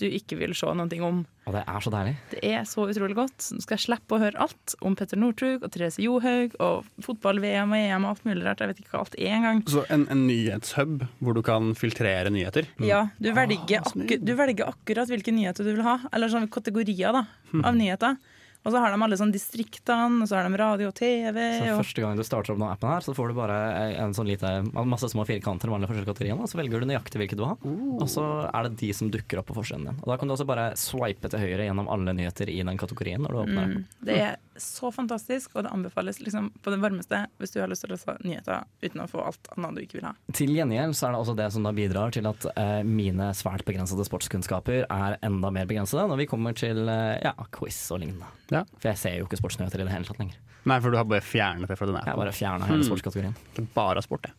du 0.00 0.06
ikke 0.08 0.36
vil 0.40 0.54
se 0.58 0.66
ting 0.90 1.02
om. 1.06 1.20
Og 1.46 1.52
det 1.54 1.60
er 1.68 1.80
så 1.84 1.90
deilig. 1.92 2.14
Det 2.32 2.40
er 2.42 2.64
så 2.66 2.86
utrolig 2.88 3.14
godt. 3.18 3.36
Du 3.52 3.60
skal 3.62 3.78
slippe 3.78 4.16
å 4.16 4.18
høre 4.22 4.40
alt 4.40 4.74
om 4.82 4.96
Petter 4.96 5.20
Northug 5.20 5.62
og 5.62 5.70
Therese 5.74 6.00
Johaug 6.02 6.56
og 6.58 6.86
fotball-VM 7.04 7.70
og 7.76 7.78
EM 7.78 8.06
og 8.08 8.14
alt 8.14 8.24
mulig 8.26 8.46
rart. 8.46 8.62
Jeg 8.64 8.72
vet 8.72 8.80
ikke 8.82 8.94
hva 8.96 9.02
alt 9.04 9.14
er 9.20 9.34
engang. 9.36 9.60
Så 9.70 9.84
en, 9.92 10.06
en 10.10 10.24
nyhetshub 10.26 11.04
hvor 11.20 11.36
du 11.36 11.42
kan 11.46 11.74
filtrere 11.78 12.32
nyheter. 12.32 12.66
Ja, 12.82 13.04
du 13.20 13.30
Ah, 13.30 13.36
velger, 13.44 13.84
ah, 13.84 13.92
du 14.24 14.34
velger 14.40 14.72
akkurat 14.72 15.12
hvilke 15.12 15.34
nyheter 15.36 15.68
du 15.68 15.74
vil 15.76 15.84
ha. 15.86 15.98
Eller 16.12 16.32
sånne 16.32 16.50
kategorier 16.50 17.12
da, 17.20 17.26
Hmm. 17.54 17.62
av 17.68 17.76
nyheter. 17.78 18.16
Og 18.64 18.72
så 18.72 18.80
har 18.80 18.94
de 18.94 19.00
alle 19.04 19.18
sånn 19.20 19.32
distriktene, 19.34 20.24
og 20.24 20.28
så 20.30 20.38
har 20.38 20.48
de 20.48 20.60
radio 20.60 20.88
og 20.88 20.96
TV. 20.96 21.36
Så 21.60 21.76
første 21.82 22.04
gang 22.04 22.16
du 22.16 22.24
starter 22.24 22.54
opp 22.54 22.60
denne 22.60 22.70
appen 22.72 22.88
her, 22.88 23.04
så 23.04 23.12
får 23.16 23.30
du 23.30 23.36
bare 23.36 23.58
en 24.00 24.14
sånn 24.16 24.30
lite, 24.30 24.52
masse 24.88 25.10
små 25.12 25.26
firkanter 25.28 25.68
med 25.68 25.82
alle 25.82 25.90
forskjellige 25.90 26.12
kategorier, 26.14 26.40
og 26.40 26.48
så 26.48 26.60
velger 26.62 26.80
du 26.80 26.88
nøyaktig 26.88 27.20
hvilket 27.20 27.40
du 27.40 27.44
vil 27.44 27.52
ha. 27.52 27.74
Og 28.00 28.08
så 28.10 28.24
er 28.48 28.68
det 28.68 28.78
de 28.80 28.90
som 28.96 29.12
dukker 29.12 29.42
opp 29.42 29.50
på 29.52 29.58
forsiden 29.58 29.90
din. 29.90 30.00
Og 30.00 30.08
da 30.10 30.16
kan 30.20 30.30
du 30.30 30.36
også 30.36 30.48
bare 30.48 30.70
swipe 30.80 31.28
til 31.28 31.44
høyre 31.44 31.68
gjennom 31.68 31.92
alle 31.92 32.16
nyheter 32.16 32.52
i 32.52 32.62
den 32.64 32.80
kategorien 32.80 33.24
når 33.24 33.36
du 33.36 33.40
åpner 33.42 33.60
mm, 33.60 33.76
appen. 33.76 33.86
det 34.08 34.18
er 34.30 34.40
så 34.60 34.90
fantastisk, 34.94 35.50
og 35.56 35.64
det 35.66 35.70
anbefales 35.74 36.20
liksom 36.22 36.50
på 36.62 36.70
det 36.74 36.78
varmeste 36.82 37.24
hvis 37.40 37.52
du 37.54 37.60
har 37.60 37.68
lyst 37.70 37.84
til 37.84 37.90
å 37.90 37.94
lese 37.96 38.14
nyheter 38.24 38.64
uten 38.84 39.02
å 39.02 39.08
få 39.10 39.22
alt 39.26 39.48
annet 39.56 39.74
du 39.76 39.82
ikke 39.84 39.98
vil 39.98 40.06
ha. 40.08 40.12
Til 40.36 40.52
gjengjeld 40.54 40.94
så 40.98 41.08
er 41.08 41.14
det 41.16 41.20
også 41.24 41.36
det 41.38 41.48
som 41.54 41.66
da 41.66 41.72
bidrar 41.76 42.14
til 42.14 42.26
at 42.30 42.46
eh, 42.54 42.80
mine 42.86 43.30
svært 43.34 43.64
begrensede 43.68 44.06
sportskunnskaper 44.06 44.86
er 44.88 45.16
enda 45.26 45.50
mer 45.54 45.66
begrensede 45.70 46.06
når 46.10 46.22
vi 46.22 46.28
kommer 46.30 46.56
til 46.58 46.84
eh, 46.88 47.18
ja, 47.24 47.34
quiz 47.56 47.78
og 47.94 48.02
lignende. 48.04 48.30
Ja. 48.52 48.64
For 48.78 48.90
jeg 48.92 49.00
ser 49.02 49.18
jo 49.20 49.26
ikke 49.28 49.40
sportsnyheter 49.42 49.82
i 49.82 49.88
det 49.88 49.94
hele 49.96 50.08
tatt 50.08 50.20
lenger. 50.22 50.38
Nei, 50.64 50.78
for 50.80 50.90
du 50.94 50.96
har 50.96 51.04
bare 51.08 51.20
fjernet 51.24 51.68
det 51.68 51.76
fra 51.76 51.86
den 51.90 51.98
Jeg 52.00 52.08
har 52.12 52.16
bare 52.22 52.32
fjerna 52.32 52.64
hele 52.70 52.80
Hmm. 52.80 52.88
sportskategorien. 52.88 53.34
Bare 53.74 54.02
sport, 54.04 54.30
jeg. 54.30 54.34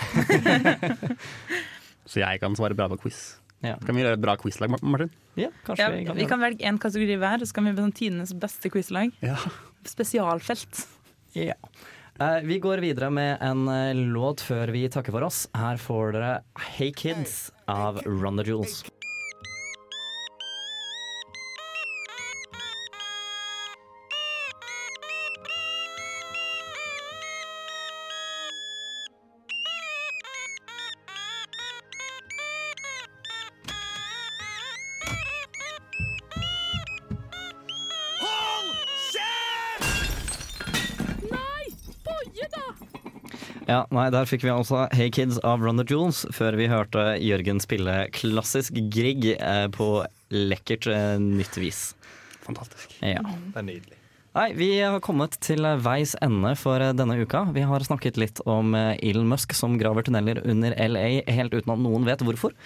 Så 2.10 2.18
jeg 2.22 2.40
kan 2.42 2.56
svare 2.58 2.74
bra 2.74 2.88
på 2.90 2.96
quiz. 3.04 3.36
Ja, 3.62 3.74
Kan 3.84 3.94
vi 3.96 4.00
gjøre 4.02 4.16
et 4.16 4.22
bra 4.22 4.36
quizlag, 4.40 4.72
Martin? 4.80 5.10
ja 5.36 5.50
kanskje 5.66 5.84
Ja, 5.84 5.90
vi 5.92 6.04
kan 6.06 6.16
vi 6.16 6.26
kan 6.30 6.40
velge 6.40 6.64
én 6.64 6.78
kategori 6.80 7.18
hver, 7.20 7.42
og 7.42 7.48
så 7.48 7.54
kan 7.58 7.66
vi 7.68 7.72
bli 7.76 7.84
sånn 7.84 7.96
tidenes 7.96 8.32
beste 8.40 8.70
quizlag. 8.72 9.12
Ja. 9.20 9.36
Spesialfelt. 9.84 10.86
Ja. 11.36 11.54
Eh, 12.20 12.40
vi 12.44 12.58
går 12.60 12.80
videre 12.84 13.10
med 13.12 13.38
en 13.44 13.68
eh, 13.68 13.94
låt 13.96 14.40
før 14.44 14.72
vi 14.72 14.86
takker 14.92 15.12
for 15.12 15.24
oss. 15.28 15.46
Her 15.56 15.76
får 15.80 16.12
dere 16.16 16.32
Hey 16.76 16.92
Kids 16.92 17.50
av 17.68 18.00
Run 18.04 18.36
the 18.40 18.44
Jewels. 18.48 18.82
Nei, 44.00 44.10
Der 44.14 44.28
fikk 44.28 44.44
vi 44.46 44.52
altså 44.52 44.86
Hey 44.96 45.10
Kids 45.12 45.38
av 45.46 45.62
Run 45.64 45.80
the 45.80 45.86
Jewels, 45.86 46.24
før 46.34 46.56
vi 46.58 46.68
hørte 46.70 47.14
Jørgen 47.20 47.60
spille 47.62 47.94
klassisk 48.16 48.76
Grieg 48.92 49.32
eh, 49.36 49.66
på 49.74 50.02
lekkert 50.32 50.88
eh, 50.90 51.16
nytt 51.20 51.58
vis. 51.60 51.90
Fantastisk. 52.46 52.94
Ja. 53.04 53.22
Det 53.22 53.60
er 53.60 53.66
nydelig. 53.66 53.96
Nei, 54.36 54.46
Vi 54.54 54.68
har 54.78 55.00
kommet 55.02 55.34
til 55.42 55.66
veis 55.82 56.14
ende 56.22 56.54
for 56.58 56.82
eh, 56.82 56.94
denne 56.96 57.18
uka. 57.20 57.44
Vi 57.54 57.66
har 57.66 57.86
snakket 57.86 58.20
litt 58.20 58.40
om 58.48 58.74
Elon 58.74 59.28
Musk 59.30 59.52
som 59.58 59.76
graver 59.80 60.06
tunneler 60.06 60.40
under 60.48 60.76
LA 60.76 61.20
helt 61.28 61.56
uten 61.56 61.74
at 61.74 61.82
noen 61.82 62.08
vet 62.08 62.24
hvorfor. 62.24 62.56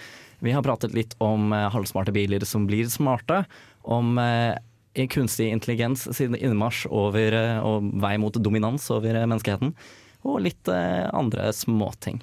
Vi 0.45 0.53
har 0.53 0.63
pratet 0.65 0.93
litt 0.95 1.15
om 1.23 1.51
halvsmarte 1.51 2.13
biler 2.15 2.43
som 2.47 2.67
blir 2.69 2.87
smarte. 2.91 3.43
Om 3.83 4.17
kunstig 5.11 5.51
intelligens 5.51 6.07
sin 6.15 6.35
innmarsj 6.35 6.87
over, 6.87 7.35
og 7.65 7.91
vei 8.01 8.15
mot 8.21 8.35
dominans 8.39 8.87
over 8.93 9.15
eh, 9.15 9.27
menneskeheten. 9.27 9.73
Og 10.25 10.41
litt 10.43 10.71
eh, 10.71 11.05
andre 11.13 11.51
småting. 11.55 12.19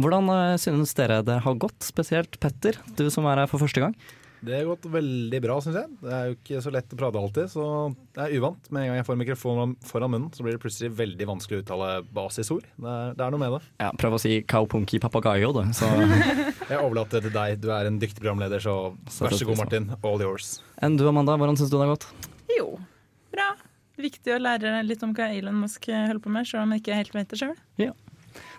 Hvordan 0.00 0.30
eh, 0.32 0.56
synes 0.60 0.94
dere 0.96 1.20
det 1.26 1.40
har 1.44 1.60
gått, 1.60 1.80
spesielt 1.84 2.38
Petter, 2.40 2.78
du 2.96 3.06
som 3.12 3.26
er 3.28 3.42
her 3.44 3.50
for 3.50 3.62
første 3.62 3.82
gang? 3.82 3.96
Det 4.40 4.54
har 4.56 4.64
gått 4.70 4.86
veldig 4.88 5.38
bra, 5.44 5.58
syns 5.60 5.76
jeg. 5.76 5.88
Det 6.00 6.12
er 6.16 6.28
jo 6.30 6.36
ikke 6.38 6.60
så 6.64 6.70
lett 6.72 6.92
å 6.94 6.96
prate 6.96 7.20
alltid, 7.20 7.50
så 7.52 7.64
det 8.16 8.22
er 8.24 8.36
uvant. 8.40 8.70
Med 8.72 8.86
en 8.86 8.88
gang 8.88 9.00
jeg 9.02 9.06
får 9.10 9.18
mikrofonen 9.20 9.74
foran 9.84 10.12
munnen, 10.14 10.30
så 10.32 10.46
blir 10.46 10.56
det 10.56 10.62
plutselig 10.62 10.88
veldig 10.96 11.26
vanskelig 11.28 11.58
å 11.58 11.64
uttale 11.66 11.88
basisord. 12.16 12.64
Det 12.80 12.94
er, 12.94 13.12
det 13.18 13.26
er 13.26 13.34
noe 13.34 13.42
med 13.42 13.52
det. 13.58 13.60
Ja, 13.82 13.90
Prøv 14.00 14.16
å 14.16 14.22
si 14.22 14.38
kaupunki 14.48 15.00
papagayo, 15.02 15.52
du. 15.58 15.60
Så 15.76 15.90
Jeg 16.70 16.78
overlater 16.78 17.20
det 17.20 17.28
til 17.28 17.36
deg. 17.36 17.60
Du 17.60 17.68
er 17.76 17.90
en 17.90 18.00
dyktig 18.00 18.22
programleder, 18.24 18.64
så 18.64 18.78
vær 19.18 19.36
så 19.36 19.50
god, 19.50 19.60
Martin. 19.60 19.90
All 20.00 20.24
yours. 20.24 20.54
Enn 20.80 20.96
du, 20.96 21.04
Amanda, 21.10 21.36
hvordan 21.36 21.60
syns 21.60 21.68
du 21.68 21.76
det 21.76 21.84
har 21.84 21.92
gått? 21.98 22.08
Jo. 22.56 22.70
Viktig 24.00 24.32
å 24.32 24.38
lære 24.40 24.78
litt 24.86 25.02
om 25.04 25.12
hva 25.16 25.26
Elon 25.34 25.58
Musk 25.60 25.90
holder 25.90 26.22
på 26.24 26.32
med, 26.32 26.48
selv 26.48 26.64
om 26.64 26.72
jeg 26.72 26.82
ikke 26.84 26.96
helt 27.00 27.16
vet 27.18 27.28
det 27.32 27.40
sjøl. 27.42 27.56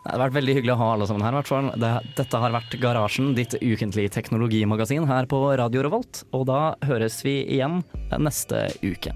Det 0.02 0.10
har 0.10 0.20
vært 0.20 0.36
veldig 0.36 0.56
hyggelig 0.58 0.74
å 0.74 0.80
ha 0.82 0.88
alle 0.96 1.08
sammen 1.10 1.24
her. 1.26 1.36
i 1.36 1.40
hvert 1.40 1.50
fall. 1.52 1.70
Det, 1.82 1.92
dette 2.18 2.42
har 2.44 2.54
vært 2.56 2.74
Garasjen, 2.82 3.34
ditt 3.38 3.56
ukentlige 3.62 4.12
teknologimagasin 4.18 5.06
her 5.10 5.30
på 5.30 5.42
Radio 5.62 5.86
Revolt. 5.86 6.24
Og 6.36 6.48
da 6.50 6.74
høres 6.88 7.22
vi 7.26 7.40
igjen 7.46 7.82
neste 8.18 8.68
uke. 8.82 9.14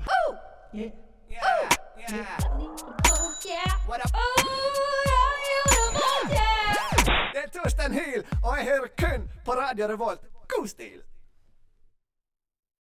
Det 7.34 7.42
er 7.42 7.50
Torstein 7.54 7.98
Hyl, 7.98 8.24
og 8.44 8.56
jeg 8.58 8.70
hører 8.70 8.96
kun 9.02 9.28
på 9.46 9.60
Radio 9.60 9.92
Revolt. 9.92 10.24
God 10.56 10.70
stil! 10.72 11.02